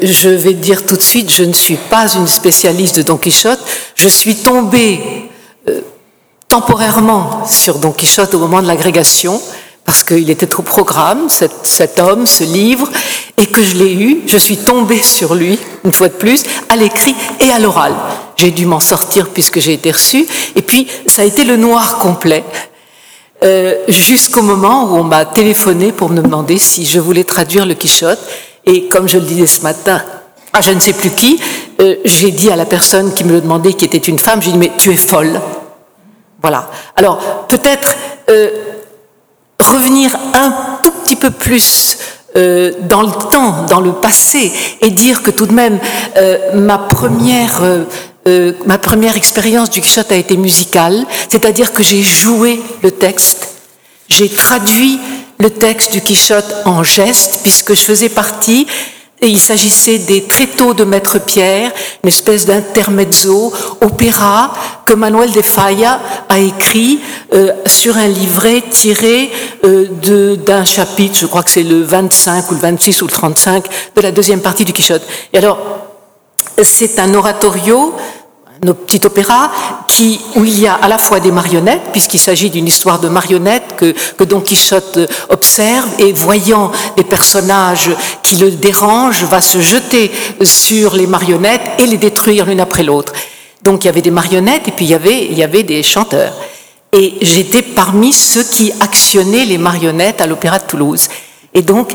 je, 0.00 0.28
vais 0.28 0.54
dire 0.54 0.86
tout 0.86 0.96
de 0.96 1.02
suite, 1.02 1.30
je 1.32 1.42
ne 1.42 1.52
suis 1.52 1.76
pas 1.76 2.06
une 2.14 2.28
spécialiste 2.28 2.94
de 2.94 3.02
Don 3.02 3.16
Quichotte. 3.16 3.58
Je 3.96 4.06
suis 4.08 4.36
tombée 4.36 5.00
euh, 5.68 5.80
temporairement 6.48 7.44
sur 7.44 7.78
Don 7.78 7.90
Quichotte 7.90 8.34
au 8.34 8.38
moment 8.38 8.62
de 8.62 8.68
l'agrégation, 8.68 9.42
parce 9.84 10.04
qu'il 10.04 10.30
était 10.30 10.54
au 10.54 10.62
programme, 10.62 11.28
cet, 11.28 11.50
cet, 11.64 11.98
homme, 11.98 12.28
ce 12.28 12.44
livre, 12.44 12.88
et 13.36 13.46
que 13.46 13.60
je 13.60 13.74
l'ai 13.74 13.92
eu. 13.94 14.20
Je 14.28 14.38
suis 14.38 14.58
tombée 14.58 15.02
sur 15.02 15.34
lui, 15.34 15.58
une 15.84 15.92
fois 15.92 16.06
de 16.06 16.14
plus, 16.14 16.44
à 16.68 16.76
l'écrit 16.76 17.16
et 17.40 17.50
à 17.50 17.58
l'oral. 17.58 17.94
J'ai 18.36 18.52
dû 18.52 18.64
m'en 18.64 18.78
sortir 18.78 19.30
puisque 19.30 19.58
j'ai 19.58 19.72
été 19.72 19.90
reçue. 19.90 20.24
Et 20.54 20.62
puis, 20.62 20.86
ça 21.08 21.22
a 21.22 21.24
été 21.24 21.42
le 21.42 21.56
noir 21.56 21.98
complet. 21.98 22.44
Euh, 23.44 23.76
jusqu'au 23.88 24.42
moment 24.42 24.84
où 24.84 24.96
on 24.96 25.02
m'a 25.02 25.24
téléphoné 25.24 25.90
pour 25.90 26.10
me 26.10 26.22
demander 26.22 26.58
si 26.58 26.84
je 26.84 27.00
voulais 27.00 27.24
traduire 27.24 27.66
le 27.66 27.74
Quichotte. 27.74 28.20
Et 28.64 28.86
comme 28.88 29.08
je 29.08 29.18
le 29.18 29.24
disais 29.24 29.46
ce 29.46 29.62
matin 29.62 30.00
à 30.52 30.60
je 30.60 30.70
ne 30.70 30.80
sais 30.80 30.92
plus 30.92 31.10
qui, 31.10 31.40
euh, 31.80 31.96
j'ai 32.04 32.30
dit 32.30 32.50
à 32.50 32.56
la 32.56 32.66
personne 32.66 33.14
qui 33.14 33.24
me 33.24 33.32
le 33.32 33.40
demandait, 33.40 33.72
qui 33.72 33.86
était 33.86 33.96
une 33.96 34.18
femme, 34.18 34.42
j'ai 34.42 34.52
dit 34.52 34.58
mais 34.58 34.70
tu 34.76 34.92
es 34.92 34.96
folle. 34.96 35.40
Voilà. 36.42 36.68
Alors 36.94 37.18
peut-être 37.48 37.96
euh, 38.28 38.50
revenir 39.58 40.14
un 40.34 40.78
tout 40.82 40.90
petit 40.90 41.16
peu 41.16 41.30
plus 41.30 41.98
euh, 42.36 42.72
dans 42.82 43.02
le 43.02 43.12
temps, 43.30 43.66
dans 43.68 43.80
le 43.80 43.92
passé, 43.92 44.52
et 44.80 44.90
dire 44.90 45.22
que 45.22 45.30
tout 45.30 45.46
de 45.46 45.52
même 45.52 45.78
euh, 46.16 46.38
ma 46.54 46.78
première 46.78 47.62
euh, 48.26 48.52
ma 48.66 48.78
première 48.78 49.16
expérience 49.16 49.70
du 49.70 49.80
Quichotte 49.80 50.12
a 50.12 50.16
été 50.16 50.36
musicale, 50.36 51.04
c'est-à-dire 51.28 51.72
que 51.72 51.82
j'ai 51.82 52.02
joué 52.02 52.60
le 52.82 52.90
texte, 52.90 53.48
j'ai 54.08 54.28
traduit 54.28 55.00
le 55.40 55.50
texte 55.50 55.92
du 55.92 56.00
Quichotte 56.00 56.54
en 56.64 56.84
gestes, 56.84 57.40
puisque 57.42 57.74
je 57.74 57.82
faisais 57.82 58.08
partie, 58.08 58.66
et 59.20 59.28
il 59.28 59.38
s'agissait 59.38 59.98
des 59.98 60.24
tréteaux 60.24 60.74
de 60.74 60.84
Maître 60.84 61.18
Pierre, 61.20 61.72
une 62.02 62.08
espèce 62.08 62.46
d'intermezzo, 62.46 63.52
opéra, 63.80 64.52
que 64.84 64.94
Manuel 64.94 65.30
de 65.32 65.42
Falla 65.42 66.00
a 66.28 66.38
écrit 66.38 67.00
euh, 67.32 67.52
sur 67.66 67.96
un 67.96 68.08
livret 68.08 68.62
tiré 68.68 69.30
euh, 69.64 70.36
d'un 70.36 70.64
chapitre, 70.64 71.16
je 71.18 71.26
crois 71.26 71.42
que 71.42 71.50
c'est 71.50 71.62
le 71.62 71.82
25 71.82 72.50
ou 72.50 72.54
le 72.54 72.60
26 72.60 73.02
ou 73.02 73.06
le 73.06 73.12
35 73.12 73.64
de 73.94 74.00
la 74.00 74.10
deuxième 74.10 74.40
partie 74.40 74.64
du 74.64 74.72
Quichotte. 74.72 75.02
Et 75.32 75.38
alors, 75.38 75.91
c'est 76.64 76.98
un 76.98 77.14
oratorio, 77.14 77.94
un 78.66 78.72
petit 78.72 79.00
opéra, 79.04 79.50
qui, 79.88 80.20
où 80.36 80.44
il 80.44 80.60
y 80.60 80.66
a 80.66 80.74
à 80.74 80.88
la 80.88 80.98
fois 80.98 81.20
des 81.20 81.32
marionnettes, 81.32 81.90
puisqu'il 81.92 82.18
s'agit 82.18 82.50
d'une 82.50 82.66
histoire 82.66 82.98
de 83.00 83.08
marionnettes 83.08 83.74
que, 83.76 83.94
que, 84.16 84.24
Don 84.24 84.40
Quichotte 84.40 84.98
observe, 85.28 85.88
et 85.98 86.12
voyant 86.12 86.70
des 86.96 87.04
personnages 87.04 87.90
qui 88.22 88.36
le 88.36 88.50
dérangent, 88.50 89.24
va 89.24 89.40
se 89.40 89.60
jeter 89.60 90.10
sur 90.42 90.94
les 90.94 91.06
marionnettes 91.06 91.72
et 91.78 91.86
les 91.86 91.98
détruire 91.98 92.46
l'une 92.46 92.60
après 92.60 92.82
l'autre. 92.82 93.12
Donc 93.62 93.84
il 93.84 93.86
y 93.86 93.90
avait 93.90 94.02
des 94.02 94.10
marionnettes 94.10 94.68
et 94.68 94.72
puis 94.72 94.84
il 94.84 94.90
y 94.90 94.94
avait, 94.94 95.26
il 95.26 95.38
y 95.38 95.42
avait 95.42 95.62
des 95.62 95.82
chanteurs. 95.82 96.34
Et 96.92 97.14
j'étais 97.22 97.62
parmi 97.62 98.12
ceux 98.12 98.42
qui 98.42 98.72
actionnaient 98.80 99.46
les 99.46 99.58
marionnettes 99.58 100.20
à 100.20 100.26
l'Opéra 100.26 100.58
de 100.58 100.64
Toulouse. 100.64 101.08
Et 101.54 101.62
donc, 101.62 101.90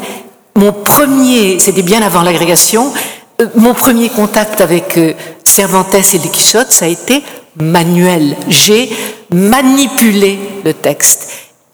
mon 0.56 0.74
premier, 0.74 1.60
c'était 1.60 1.84
bien 1.84 2.02
avant 2.02 2.24
l'agrégation, 2.24 2.92
euh, 2.92 3.17
mon 3.56 3.74
premier 3.74 4.10
contact 4.10 4.62
avec 4.62 4.98
euh, 4.98 5.13
Cervantes 5.44 5.94
et 5.94 6.17
les 6.17 6.29
Quichotte, 6.29 6.72
ça 6.72 6.86
a 6.86 6.88
été 6.88 7.24
manuel. 7.56 8.36
J'ai 8.48 8.89
manipulé 9.32 10.39
le 10.63 10.74
texte. 10.74 11.29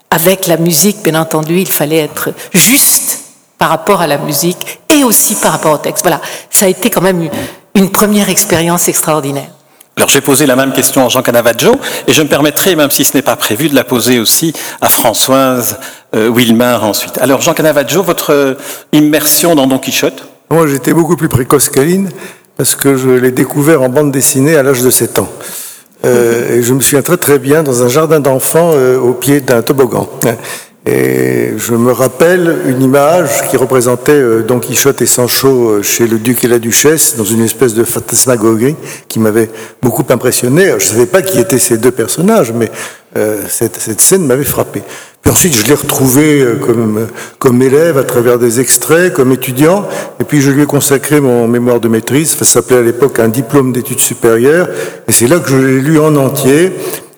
Avec 0.09 0.47
la 0.47 0.57
musique, 0.57 0.97
bien 1.03 1.15
entendu, 1.15 1.57
il 1.59 1.71
fallait 1.71 1.97
être 1.97 2.29
juste 2.51 3.19
par 3.57 3.69
rapport 3.69 4.01
à 4.01 4.07
la 4.07 4.17
musique 4.17 4.79
et 4.93 5.03
aussi 5.03 5.35
par 5.35 5.53
rapport 5.53 5.73
au 5.73 5.77
texte. 5.77 6.03
Voilà, 6.03 6.21
ça 6.49 6.65
a 6.65 6.69
été 6.69 6.89
quand 6.89 7.01
même 7.01 7.29
une, 7.75 7.89
première 7.89 8.29
expérience 8.29 8.87
extraordinaire. 8.87 9.49
Alors 9.95 10.09
j'ai 10.09 10.21
posé 10.21 10.45
la 10.45 10.55
même 10.55 10.73
question 10.73 11.05
à 11.05 11.09
Jean 11.09 11.21
Canavaggio 11.21 11.79
et 12.07 12.13
je 12.13 12.21
me 12.21 12.27
permettrai, 12.27 12.75
même 12.75 12.91
si 12.91 13.05
ce 13.05 13.15
n'est 13.15 13.21
pas 13.21 13.35
prévu, 13.35 13.69
de 13.69 13.75
la 13.75 13.83
poser 13.83 14.19
aussi 14.19 14.53
à 14.81 14.89
Françoise 14.89 15.79
euh, 16.15 16.31
ensuite. 16.81 17.17
Alors 17.19 17.41
Jean 17.41 17.53
Canavaggio, 17.53 18.03
votre 18.03 18.57
immersion 18.91 19.55
dans 19.55 19.67
Don 19.67 19.79
Quichotte? 19.79 20.32
Moi 20.53 20.67
j'étais 20.67 20.93
beaucoup 20.93 21.15
plus 21.15 21.29
précoce 21.29 21.67
qu'Aline 21.67 22.09
parce 22.57 22.75
que 22.75 22.95
je 22.95 23.09
l'ai 23.09 23.31
découvert 23.31 23.81
en 23.81 23.89
bande 23.89 24.11
dessinée 24.11 24.55
à 24.55 24.61
l'âge 24.61 24.83
de 24.83 24.91
7 24.91 25.17
ans. 25.17 25.27
Euh, 26.05 26.57
et 26.57 26.61
je 26.61 26.75
me 26.75 26.79
souviens 26.79 27.01
très 27.01 27.17
très 27.17 27.39
bien 27.39 27.63
dans 27.63 27.81
un 27.81 27.87
jardin 27.87 28.19
d'enfants 28.19 28.69
euh, 28.75 28.99
au 28.99 29.13
pied 29.13 29.41
d'un 29.41 29.63
toboggan. 29.63 30.07
Et 30.85 31.53
je 31.55 31.75
me 31.75 31.93
rappelle 31.93 32.57
une 32.67 32.81
image 32.81 33.47
qui 33.49 33.55
représentait 33.55 34.11
euh, 34.11 34.43
Don 34.43 34.59
Quichotte 34.59 35.01
et 35.01 35.05
Sancho 35.05 35.47
euh, 35.47 35.81
chez 35.81 36.07
le 36.07 36.19
duc 36.19 36.43
et 36.43 36.49
la 36.49 36.59
duchesse 36.59 37.15
dans 37.15 37.23
une 37.23 37.41
espèce 37.41 37.73
de 37.73 37.85
fantasmagorie 37.85 38.75
qui 39.07 39.19
m'avait 39.19 39.49
beaucoup 39.81 40.03
impressionné. 40.09 40.67
je 40.67 40.73
ne 40.73 40.79
savais 40.79 41.05
pas 41.05 41.21
qui 41.21 41.39
étaient 41.39 41.57
ces 41.57 41.77
deux 41.77 41.91
personnages, 41.91 42.51
mais 42.51 42.69
euh, 43.15 43.43
cette, 43.47 43.77
scène 44.01 44.25
m'avait 44.25 44.43
frappé. 44.43 44.81
Puis 45.21 45.31
ensuite, 45.31 45.55
je 45.55 45.65
l'ai 45.67 45.73
retrouvé 45.73 46.45
comme, 46.59 47.07
comme 47.39 47.61
élève 47.61 47.97
à 47.97 48.03
travers 48.03 48.37
des 48.37 48.59
extraits, 48.59 49.13
comme 49.13 49.31
étudiant, 49.31 49.87
et 50.19 50.25
puis 50.25 50.41
je 50.41 50.51
lui 50.51 50.63
ai 50.63 50.65
consacré 50.65 51.21
mon 51.21 51.47
mémoire 51.47 51.79
de 51.79 51.87
maîtrise, 51.87 52.31
ça 52.31 52.43
s'appelait 52.43 52.79
à 52.79 52.81
l'époque 52.81 53.19
un 53.19 53.29
diplôme 53.29 53.71
d'études 53.71 54.01
supérieures, 54.01 54.67
et 55.07 55.13
c'est 55.13 55.27
là 55.27 55.39
que 55.39 55.49
je 55.49 55.55
l'ai 55.55 55.79
lu 55.79 55.97
en 55.97 56.17
entier, 56.17 56.73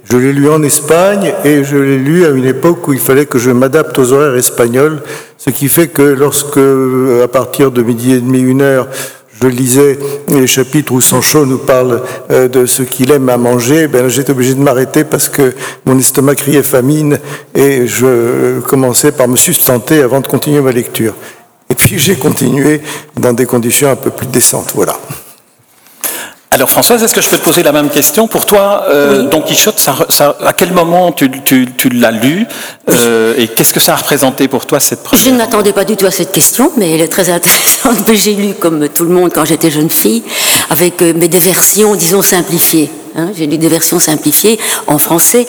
je 0.10 0.18
l'ai 0.18 0.34
lu 0.34 0.50
en 0.50 0.62
Espagne 0.64 1.34
et 1.44 1.64
je 1.64 1.78
l'ai 1.78 1.98
lu 1.98 2.26
à 2.26 2.30
une 2.30 2.46
époque 2.46 2.88
où 2.88 2.94
il 2.94 3.00
fallait 3.00 3.26
que 3.26 3.40
je 3.40 3.52
m'adapte 3.52 3.98
aux 3.98 4.14
horaires 4.14 4.36
espagnols, 4.36 5.02
ce 5.38 5.50
qui 5.50 5.68
fait 5.68 5.88
que 5.88 6.02
lorsque, 6.02 6.60
à 7.24 7.28
partir 7.28 7.72
de 7.72 7.82
midi 7.82 8.14
et 8.14 8.20
demi, 8.20 8.40
une 8.40 8.62
heure, 8.62 8.88
je 9.42 9.48
lisais 9.48 10.00
les 10.30 10.48
chapitres 10.48 10.94
où 10.94 11.02
Sancho 11.02 11.46
nous 11.46 11.58
parle 11.58 12.02
euh, 12.32 12.48
de 12.48 12.66
ce 12.66 12.84
qu'il 12.84 13.12
aime 13.12 13.30
à 13.30 13.38
manger, 13.38 13.88
ben, 13.88 14.08
j'étais 14.08 14.32
obligé 14.32 14.54
de 14.54 14.62
m'arrêter 14.62 15.04
parce 15.04 15.28
que 15.28 15.54
mon 15.86 15.98
estomac 16.00 16.36
criait 16.36 16.64
famine 16.64 17.20
et 17.54 17.86
je 17.86 18.60
commençais 18.62 19.12
par 19.12 19.28
me 19.28 19.36
sustenter 19.36 20.02
avant 20.02 20.22
de 20.22 20.28
continuer 20.28 20.62
ma 20.62 20.72
lecture. 20.72 21.14
Et 21.70 21.76
puis 21.76 22.00
j'ai 22.00 22.16
continué 22.16 22.82
dans 23.18 23.34
des 23.34 23.46
conditions 23.46 23.90
un 23.90 23.96
peu 23.96 24.12
plus 24.12 24.28
décentes. 24.28 24.72
Voilà. 24.76 24.98
Alors 26.56 26.72
Françoise, 26.72 27.04
est-ce 27.04 27.14
que 27.14 27.20
je 27.20 27.28
peux 27.28 27.38
te 27.38 27.44
poser 27.44 27.64
la 27.64 27.74
même 27.74 27.90
question 27.90 28.30
Pour 28.30 28.46
toi, 28.46 28.86
euh, 28.88 29.24
Don 29.24 29.42
Quichotte, 29.42 29.78
ça, 29.78 30.38
à 30.42 30.54
quel 30.54 30.72
moment 30.72 31.12
tu, 31.12 31.30
l'as 31.92 32.12
lu 32.12 32.48
euh, 32.90 33.34
et 33.38 33.50
qu'est-ce 33.50 33.74
que 33.74 33.82
ça 33.82 33.92
a 33.92 33.98
représenté 33.98 34.48
pour 34.48 34.66
toi 34.66 34.80
cette 34.80 35.04
première 35.04 35.26
Je 35.26 35.32
n'attendais 35.32 35.74
pas 35.74 35.84
du 35.84 35.98
tout 35.98 36.06
à 36.06 36.12
cette 36.12 36.32
question, 36.32 36.72
mais 36.78 36.94
elle 36.94 37.02
est 37.02 37.10
très 37.10 37.30
intéressante. 37.30 37.98
J'ai 38.14 38.36
lu 38.36 38.54
comme 38.54 38.88
tout 38.88 39.04
le 39.04 39.10
monde 39.10 39.32
quand 39.36 39.44
j'étais 39.44 39.70
jeune 39.70 39.90
fille, 39.90 40.24
avec 40.70 41.02
euh, 41.02 41.12
mais 41.14 41.28
des 41.28 41.40
versions, 41.40 41.94
disons, 41.94 42.22
simplifiées. 42.22 42.90
Hein. 43.18 43.32
J'ai 43.36 43.48
lu 43.48 43.58
des 43.58 43.68
versions 43.68 44.00
simplifiées 44.00 44.58
en 44.88 44.98
français. 44.98 45.48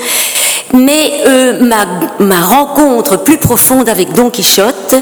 Mais 0.75 1.13
euh, 1.27 1.63
ma, 1.63 1.87
ma, 2.19 2.41
rencontre 2.41 3.17
plus 3.17 3.39
profonde 3.39 3.89
avec 3.89 4.13
Don 4.13 4.31
Quichotte 4.31 4.97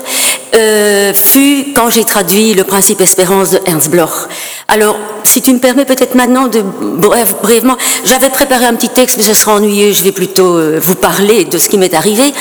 euh, 0.54 1.12
fut 1.14 1.72
quand 1.74 1.90
j'ai 1.90 2.04
traduit 2.04 2.54
le 2.54 2.64
principe 2.64 3.00
espérance 3.00 3.52
de 3.52 3.60
Ernst 3.66 3.90
Bloch. 3.90 4.28
Alors, 4.68 4.96
si 5.24 5.42
tu 5.42 5.52
me 5.52 5.58
permets 5.58 5.84
peut-être 5.84 6.14
maintenant 6.14 6.48
de 6.48 6.62
bref, 6.62 7.34
brièvement, 7.42 7.76
j'avais 8.04 8.30
préparé 8.30 8.64
un 8.64 8.74
petit 8.74 8.88
texte, 8.88 9.16
mais 9.18 9.22
ce 9.22 9.34
sera 9.34 9.54
ennuyeux, 9.54 9.92
je 9.92 10.02
vais 10.04 10.12
plutôt 10.12 10.56
euh, 10.56 10.78
vous 10.80 10.94
parler 10.94 11.44
de 11.44 11.58
ce 11.58 11.68
qui 11.68 11.78
m'est 11.78 11.94
arrivé. 11.94 12.32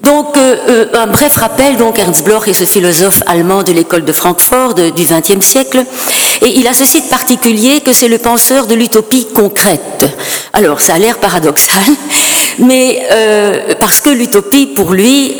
Donc, 0.00 0.36
euh, 0.36 0.56
euh, 0.68 0.86
un 0.94 1.08
bref 1.08 1.36
rappel, 1.36 1.76
donc 1.76 1.98
Ernst 1.98 2.22
Bloch 2.24 2.46
est 2.46 2.52
ce 2.52 2.64
philosophe 2.64 3.22
allemand 3.26 3.64
de 3.64 3.72
l'école 3.72 4.04
de 4.04 4.12
Francfort 4.12 4.74
du 4.74 5.04
XXe 5.04 5.44
siècle, 5.44 5.84
et 6.42 6.56
il 6.56 6.68
a 6.68 6.72
ceci 6.72 7.00
de 7.02 7.08
particulier 7.08 7.80
que 7.80 7.92
c'est 7.92 8.06
le 8.06 8.18
penseur 8.18 8.68
de 8.68 8.76
l'utopie 8.76 9.26
concrète. 9.34 10.08
Alors, 10.52 10.80
ça 10.80 10.94
a 10.94 10.98
l'air 10.98 11.18
paradoxal, 11.18 11.82
mais 12.60 13.02
euh, 13.10 13.74
parce 13.80 14.00
que 14.00 14.10
l'utopie, 14.10 14.66
pour 14.66 14.92
lui, 14.92 15.36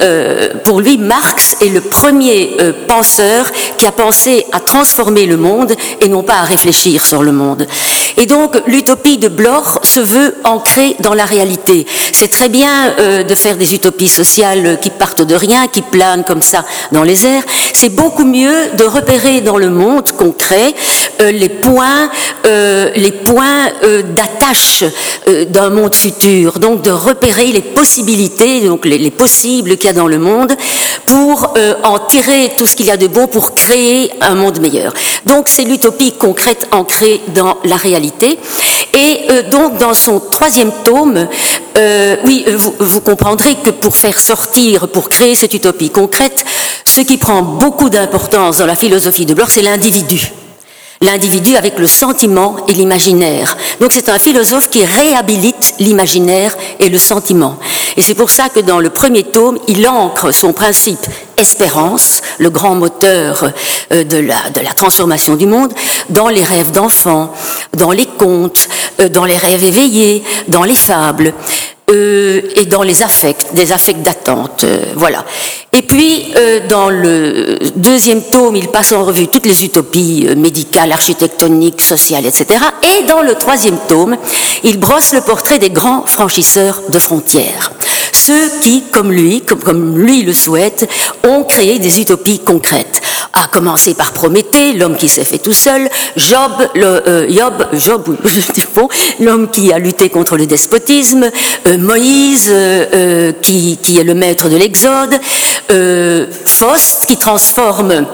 pour 0.64 0.80
lui, 0.80 0.98
Marx 0.98 1.56
est 1.60 1.68
le 1.68 1.80
premier 1.80 2.56
penseur 2.88 3.46
qui 3.76 3.86
a 3.86 3.92
pensé 3.92 4.44
à 4.52 4.60
transformer 4.60 5.26
le 5.26 5.36
monde 5.36 5.72
et 6.00 6.08
non 6.08 6.22
pas 6.28 6.40
à 6.40 6.44
réfléchir 6.44 7.04
sur 7.06 7.22
le 7.22 7.32
monde. 7.32 7.66
Et 8.18 8.26
donc, 8.26 8.60
l'utopie 8.66 9.16
de 9.16 9.28
Bloch 9.28 9.82
se 9.82 10.00
veut 10.00 10.34
ancrée 10.44 10.94
dans 11.00 11.14
la 11.14 11.24
réalité. 11.24 11.86
C'est 12.12 12.28
très 12.28 12.50
bien 12.50 12.94
de 13.26 13.34
faire 13.34 13.56
des 13.56 13.74
utopies 13.74 14.08
sociales 14.08 14.78
qui 14.82 14.90
partent 14.90 15.22
de 15.22 15.34
rien, 15.34 15.68
qui 15.68 15.80
planent 15.80 16.24
comme 16.24 16.42
ça 16.42 16.64
dans 16.92 17.02
les 17.02 17.24
airs. 17.26 17.44
C'est 17.72 17.94
beaucoup 17.94 18.24
mieux 18.24 18.72
de 18.76 18.84
repérer 18.84 19.40
dans 19.40 19.56
le 19.56 19.70
monde 19.70 20.10
concret 20.18 20.74
les 21.20 21.48
points, 21.48 22.10
les 22.44 23.12
points 23.12 23.70
d'attache 24.14 24.84
d'un 25.48 25.70
monde 25.70 25.94
futur. 25.94 26.58
Donc, 26.58 26.82
de 26.82 26.90
repérer 26.90 27.46
les 27.46 27.62
possibilités, 27.62 28.60
donc 28.60 28.84
les, 28.84 29.10
possibles 29.10 29.76
qu'il 29.78 29.86
y 29.86 29.90
a 29.90 29.94
dans 29.94 30.08
le 30.08 30.18
monde, 30.18 30.52
pour 31.06 31.54
euh, 31.56 31.74
en 31.84 31.98
tirer 31.98 32.52
tout 32.58 32.66
ce 32.66 32.76
qu'il 32.76 32.86
y 32.86 32.90
a 32.90 32.96
de 32.96 33.06
bon 33.06 33.26
pour 33.26 33.54
créer 33.54 34.10
un 34.20 34.34
monde 34.34 34.60
meilleur. 34.60 34.92
Donc 35.24 35.48
c'est 35.48 35.64
l'utopie 35.64 36.12
concrète 36.18 36.66
ancrée 36.72 37.20
dans 37.28 37.56
la 37.64 37.76
réalité. 37.76 38.38
Et 38.94 39.20
euh, 39.30 39.42
donc 39.50 39.78
dans 39.78 39.94
son 39.94 40.20
troisième 40.20 40.72
tome, 40.84 41.28
euh, 41.76 42.16
oui, 42.24 42.44
vous, 42.56 42.74
vous 42.78 43.00
comprendrez 43.00 43.54
que 43.54 43.70
pour 43.70 43.96
faire 43.96 44.18
sortir, 44.18 44.88
pour 44.88 45.08
créer 45.08 45.34
cette 45.34 45.54
utopie 45.54 45.90
concrète, 45.90 46.44
ce 46.84 47.00
qui 47.00 47.16
prend 47.16 47.42
beaucoup 47.42 47.90
d'importance 47.90 48.58
dans 48.58 48.66
la 48.66 48.76
philosophie 48.76 49.26
de 49.26 49.34
Bloch, 49.34 49.50
c'est 49.50 49.62
l'individu 49.62 50.32
l'individu 51.00 51.56
avec 51.56 51.78
le 51.78 51.86
sentiment 51.86 52.56
et 52.68 52.74
l'imaginaire. 52.74 53.56
Donc 53.80 53.92
c'est 53.92 54.08
un 54.08 54.18
philosophe 54.18 54.68
qui 54.70 54.84
réhabilite 54.84 55.74
l'imaginaire 55.78 56.56
et 56.80 56.88
le 56.88 56.98
sentiment. 56.98 57.58
Et 57.96 58.02
c'est 58.02 58.14
pour 58.14 58.30
ça 58.30 58.48
que 58.48 58.60
dans 58.60 58.80
le 58.80 58.90
premier 58.90 59.24
tome, 59.24 59.58
il 59.68 59.86
ancre 59.88 60.32
son 60.32 60.52
principe 60.52 61.06
espérance, 61.36 62.20
le 62.38 62.50
grand 62.50 62.74
moteur 62.74 63.52
euh, 63.92 64.04
de 64.04 64.18
la, 64.18 64.72
transformation 64.74 65.36
du 65.36 65.46
monde, 65.46 65.72
dans 66.10 66.28
les 66.28 66.42
rêves 66.42 66.72
d'enfants, 66.72 67.32
dans 67.76 67.92
les 67.92 68.06
contes, 68.06 68.68
euh, 69.00 69.08
dans 69.08 69.24
les 69.24 69.36
rêves 69.36 69.64
éveillés, 69.64 70.22
dans 70.48 70.64
les 70.64 70.74
fables. 70.74 71.32
Euh, 71.90 72.42
et 72.56 72.66
dans 72.66 72.82
les 72.82 73.02
affects, 73.02 73.54
des 73.54 73.72
affects 73.72 74.02
d'attente, 74.02 74.64
euh, 74.64 74.78
voilà. 74.94 75.24
Et 75.72 75.80
puis, 75.80 76.26
euh, 76.36 76.60
dans 76.68 76.90
le 76.90 77.58
deuxième 77.76 78.20
tome, 78.22 78.56
il 78.56 78.68
passe 78.68 78.92
en 78.92 79.04
revue 79.04 79.28
toutes 79.28 79.46
les 79.46 79.64
utopies 79.64 80.28
médicales, 80.36 80.92
architectoniques, 80.92 81.80
sociales, 81.80 82.26
etc. 82.26 82.60
Et 82.82 83.04
dans 83.04 83.22
le 83.22 83.34
troisième 83.36 83.78
tome, 83.88 84.18
il 84.64 84.78
brosse 84.78 85.14
le 85.14 85.22
portrait 85.22 85.58
des 85.58 85.70
grands 85.70 86.04
franchisseurs 86.04 86.82
de 86.90 86.98
frontières. 86.98 87.72
Ceux 88.12 88.50
qui, 88.60 88.82
comme 88.90 89.12
lui, 89.12 89.42
comme, 89.42 89.98
lui 89.98 90.22
le 90.22 90.32
souhaite, 90.32 90.88
ont 91.26 91.44
créé 91.44 91.78
des 91.78 92.00
utopies 92.00 92.40
concrètes. 92.40 93.00
À 93.32 93.46
commencer 93.46 93.94
par 93.94 94.12
Prométhée, 94.12 94.72
l'homme 94.72 94.96
qui 94.96 95.08
s'est 95.08 95.24
fait 95.24 95.38
tout 95.38 95.52
seul, 95.52 95.88
Job, 96.16 96.52
le, 96.74 96.84
euh, 96.84 97.26
Job, 97.30 97.66
Job, 97.72 98.16
bon, 98.74 98.88
l'homme 99.20 99.50
qui 99.50 99.72
a 99.72 99.78
lutté 99.78 100.08
contre 100.08 100.36
le 100.36 100.46
despotisme, 100.46 101.30
euh, 101.66 101.78
Moïse, 101.78 102.48
euh, 102.50 103.32
qui, 103.42 103.78
qui, 103.82 103.98
est 103.98 104.04
le 104.04 104.14
maître 104.14 104.48
de 104.48 104.56
l'Exode, 104.56 105.18
Faust, 106.46 107.06
qui 107.06 107.16
transforme 107.16 108.06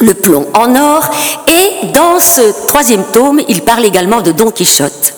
le 0.00 0.14
plomb 0.14 0.46
en 0.54 0.74
or, 0.74 1.10
et 1.48 1.86
dans 1.94 2.18
ce 2.20 2.66
troisième 2.66 3.04
tome, 3.12 3.40
il 3.48 3.62
parle 3.62 3.84
également 3.84 4.20
de 4.20 4.32
Don 4.32 4.50
Quichotte. 4.50 5.14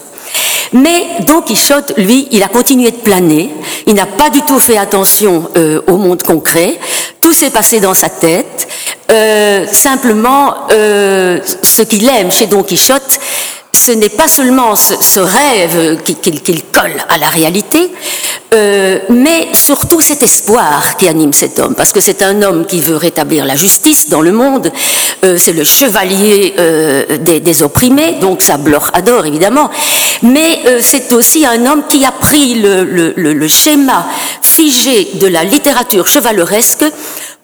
Mais 0.72 1.06
Don 1.26 1.40
Quichotte, 1.40 1.94
lui, 1.96 2.28
il 2.30 2.42
a 2.42 2.48
continué 2.48 2.90
de 2.90 2.96
planer, 2.96 3.50
il 3.88 3.94
n'a 3.94 4.06
pas 4.06 4.28
du 4.28 4.42
tout 4.42 4.60
fait 4.60 4.76
attention 4.76 5.50
euh, 5.56 5.80
au 5.86 5.96
monde 5.96 6.22
concret, 6.22 6.78
tout 7.22 7.32
s'est 7.32 7.50
passé 7.50 7.80
dans 7.80 7.94
sa 7.94 8.10
tête, 8.10 8.68
euh, 9.10 9.66
simplement 9.66 10.54
euh, 10.70 11.40
ce 11.62 11.82
qu'il 11.82 12.06
aime 12.06 12.30
chez 12.30 12.46
Don 12.46 12.62
Quichotte, 12.62 13.18
ce 13.78 13.92
n'est 13.92 14.08
pas 14.08 14.28
seulement 14.28 14.74
ce, 14.76 15.20
rêve 15.20 16.02
qu'il 16.02 16.62
colle 16.64 16.96
à 17.08 17.16
la 17.16 17.28
réalité, 17.28 17.90
euh, 18.54 18.98
mais 19.08 19.48
surtout 19.54 20.00
cet 20.00 20.22
espoir 20.22 20.96
qui 20.96 21.06
anime 21.06 21.32
cet 21.32 21.58
homme, 21.58 21.74
parce 21.74 21.92
que 21.92 22.00
c'est 22.00 22.22
un 22.22 22.42
homme 22.42 22.66
qui 22.66 22.80
veut 22.80 22.96
rétablir 22.96 23.44
la 23.44 23.56
justice 23.56 24.08
dans 24.08 24.20
le 24.20 24.32
monde, 24.32 24.72
euh, 25.24 25.36
c'est 25.38 25.52
le 25.52 25.64
chevalier 25.64 26.54
euh, 26.58 27.18
des, 27.18 27.62
opprimés, 27.62 28.12
donc 28.20 28.42
ça 28.42 28.56
Bloch 28.56 28.90
adore 28.92 29.26
évidemment, 29.26 29.70
mais 30.22 30.60
c'est 30.80 31.12
aussi 31.12 31.46
un 31.46 31.64
homme 31.66 31.84
qui 31.88 32.04
a 32.04 32.12
pris 32.12 32.56
le 32.56 33.48
schéma 33.48 34.06
figé 34.42 35.10
de 35.14 35.26
la 35.26 35.44
littérature 35.44 36.06
chevaleresque 36.06 36.84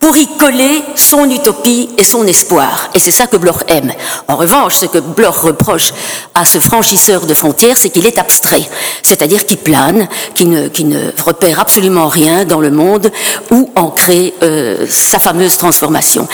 pour 0.05 0.19
y 0.19 0.27
coller 0.27 0.83
son 0.97 1.31
utopie 1.31 1.89
et 1.97 2.05
son 2.05 2.27
espoir. 2.27 2.91
Et 2.93 2.99
c'est 2.99 3.11
ça 3.11 3.27
que 3.27 3.39
Bloch 3.39 3.63
aime. 3.69 3.91
En 4.29 4.37
revanche, 4.37 4.75
ce 4.75 4.85
que 4.85 4.99
Bloch 4.99 5.37
reproche 5.37 5.95
à 6.35 6.45
ce 6.45 6.59
franchisseur 6.59 7.25
de 7.25 7.33
frontières, 7.33 7.75
c'est 7.75 7.89
qu'il 7.89 8.05
est 8.05 8.19
abstrait, 8.19 8.69
c'est-à-dire 9.03 9.47
qu'il 9.47 9.57
plane, 9.57 10.07
qu'il 10.35 10.51
ne, 10.51 11.11
repère 11.25 11.59
absolument 11.59 12.09
rien 12.09 12.45
dans 12.45 12.61
le 12.61 12.71
monde 12.71 13.11
où 13.51 13.71
ancrer 13.77 14.35
euh, 14.43 14.87
sa 14.91 15.19
fameuse 15.19 15.57
transformation. 15.57 16.29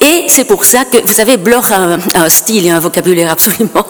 Et 0.00 0.26
c'est 0.28 0.44
pour 0.44 0.64
ça 0.64 0.84
que, 0.84 0.98
vous 1.04 1.14
savez, 1.14 1.36
Bloch 1.36 1.72
a 1.72 1.98
un, 2.14 2.28
style 2.28 2.64
et 2.64 2.70
un 2.70 2.78
vocabulaire 2.78 3.32
absolument 3.32 3.86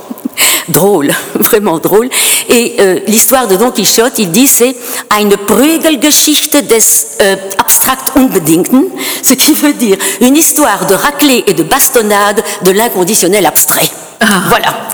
drôle, 0.69 1.13
vraiment 1.35 1.79
drôle. 1.79 2.09
Et 2.49 2.77
euh, 2.81 3.01
l'histoire 3.07 3.49
de 3.49 3.57
Don 3.57 3.71
Quichotte, 3.71 4.19
il 4.19 4.31
dit, 4.31 4.47
c'est 4.47 4.77
eine 5.11 5.37
Prügelgeschichte 5.37 6.57
des 6.67 6.83
euh, 7.23 7.37
abstrakt 7.59 8.17
Unbedingten, 8.17 8.85
ce 9.23 9.35
qui 9.35 9.55
veut 9.55 9.73
dire 9.75 9.97
une 10.21 10.37
histoire 10.37 10.87
de 10.87 10.95
raclée 10.95 11.45
et 11.47 11.55
de 11.55 11.63
bastonnade 11.63 12.43
de 12.65 12.71
l'inconditionnel 12.73 13.47
abstrait. 13.47 13.91
Ah. 14.21 14.43
Voilà. 14.49 14.89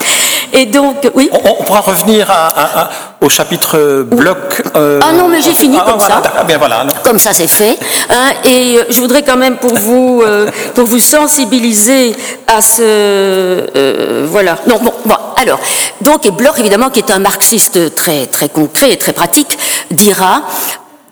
Et 0.52 0.66
donc, 0.66 1.10
oui. 1.14 1.30
On, 1.32 1.64
pourra 1.64 1.80
revenir 1.80 2.30
au 3.20 3.28
chapitre 3.28 4.02
bloc. 4.02 4.62
Euh, 4.76 5.00
ah 5.02 5.12
non, 5.12 5.28
mais 5.28 5.40
j'ai 5.40 5.54
fini 5.54 5.78
ah, 5.80 5.84
comme 5.88 6.00
ça. 6.00 6.22
Bien, 6.46 6.58
voilà, 6.58 6.84
comme 7.02 7.18
ça, 7.18 7.32
c'est 7.32 7.46
fait. 7.46 7.78
Hein, 8.10 8.32
et 8.44 8.78
euh, 8.78 8.84
je 8.90 9.00
voudrais 9.00 9.22
quand 9.22 9.36
même 9.36 9.56
pour 9.56 9.74
vous, 9.74 10.22
euh, 10.24 10.50
pour 10.74 10.84
vous 10.84 10.98
sensibiliser 10.98 12.14
à 12.46 12.60
ce, 12.60 14.26
voilà. 14.26 14.56
Non, 14.66 14.78
bon, 14.78 14.92
bon, 15.06 15.16
alors, 15.36 15.58
donc, 16.00 16.26
et 16.26 16.30
Bloch, 16.30 16.58
évidemment, 16.58 16.90
qui 16.90 17.00
est 17.00 17.10
un 17.10 17.18
marxiste 17.18 17.94
très, 17.94 18.26
très 18.26 18.48
concret 18.48 18.92
et 18.92 18.96
très 18.96 19.12
pratique, 19.12 19.58
dira 19.90 20.42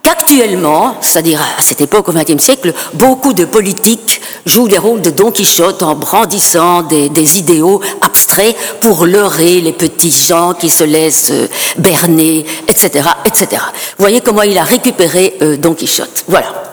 qu'actuellement, 0.02 0.96
c'est-à-dire 1.00 1.40
à 1.40 1.62
cette 1.62 1.80
époque 1.80 2.08
au 2.08 2.12
XXe 2.12 2.42
siècle, 2.42 2.72
beaucoup 2.94 3.32
de 3.32 3.44
politiques 3.44 4.20
jouent 4.46 4.66
les 4.66 4.78
rôles 4.78 5.02
de 5.02 5.10
Don 5.10 5.30
Quichotte 5.30 5.82
en 5.82 5.94
brandissant 5.94 6.82
des, 6.82 7.10
idéaux 7.38 7.80
abstraits 8.00 8.56
pour 8.80 9.06
leurrer 9.06 9.60
les 9.60 9.72
petits 9.72 10.10
gens 10.10 10.54
qui 10.54 10.68
se 10.70 10.84
laissent 10.84 11.30
euh, 11.30 11.48
berner, 11.78 12.44
etc., 12.66 13.08
etc. 13.24 13.62
Vous 13.96 14.02
voyez 14.02 14.20
comment 14.20 14.42
il 14.42 14.58
a 14.58 14.64
récupéré 14.64 15.36
euh, 15.42 15.56
Don 15.56 15.74
Quichotte. 15.74 16.24
Voilà. 16.26 16.69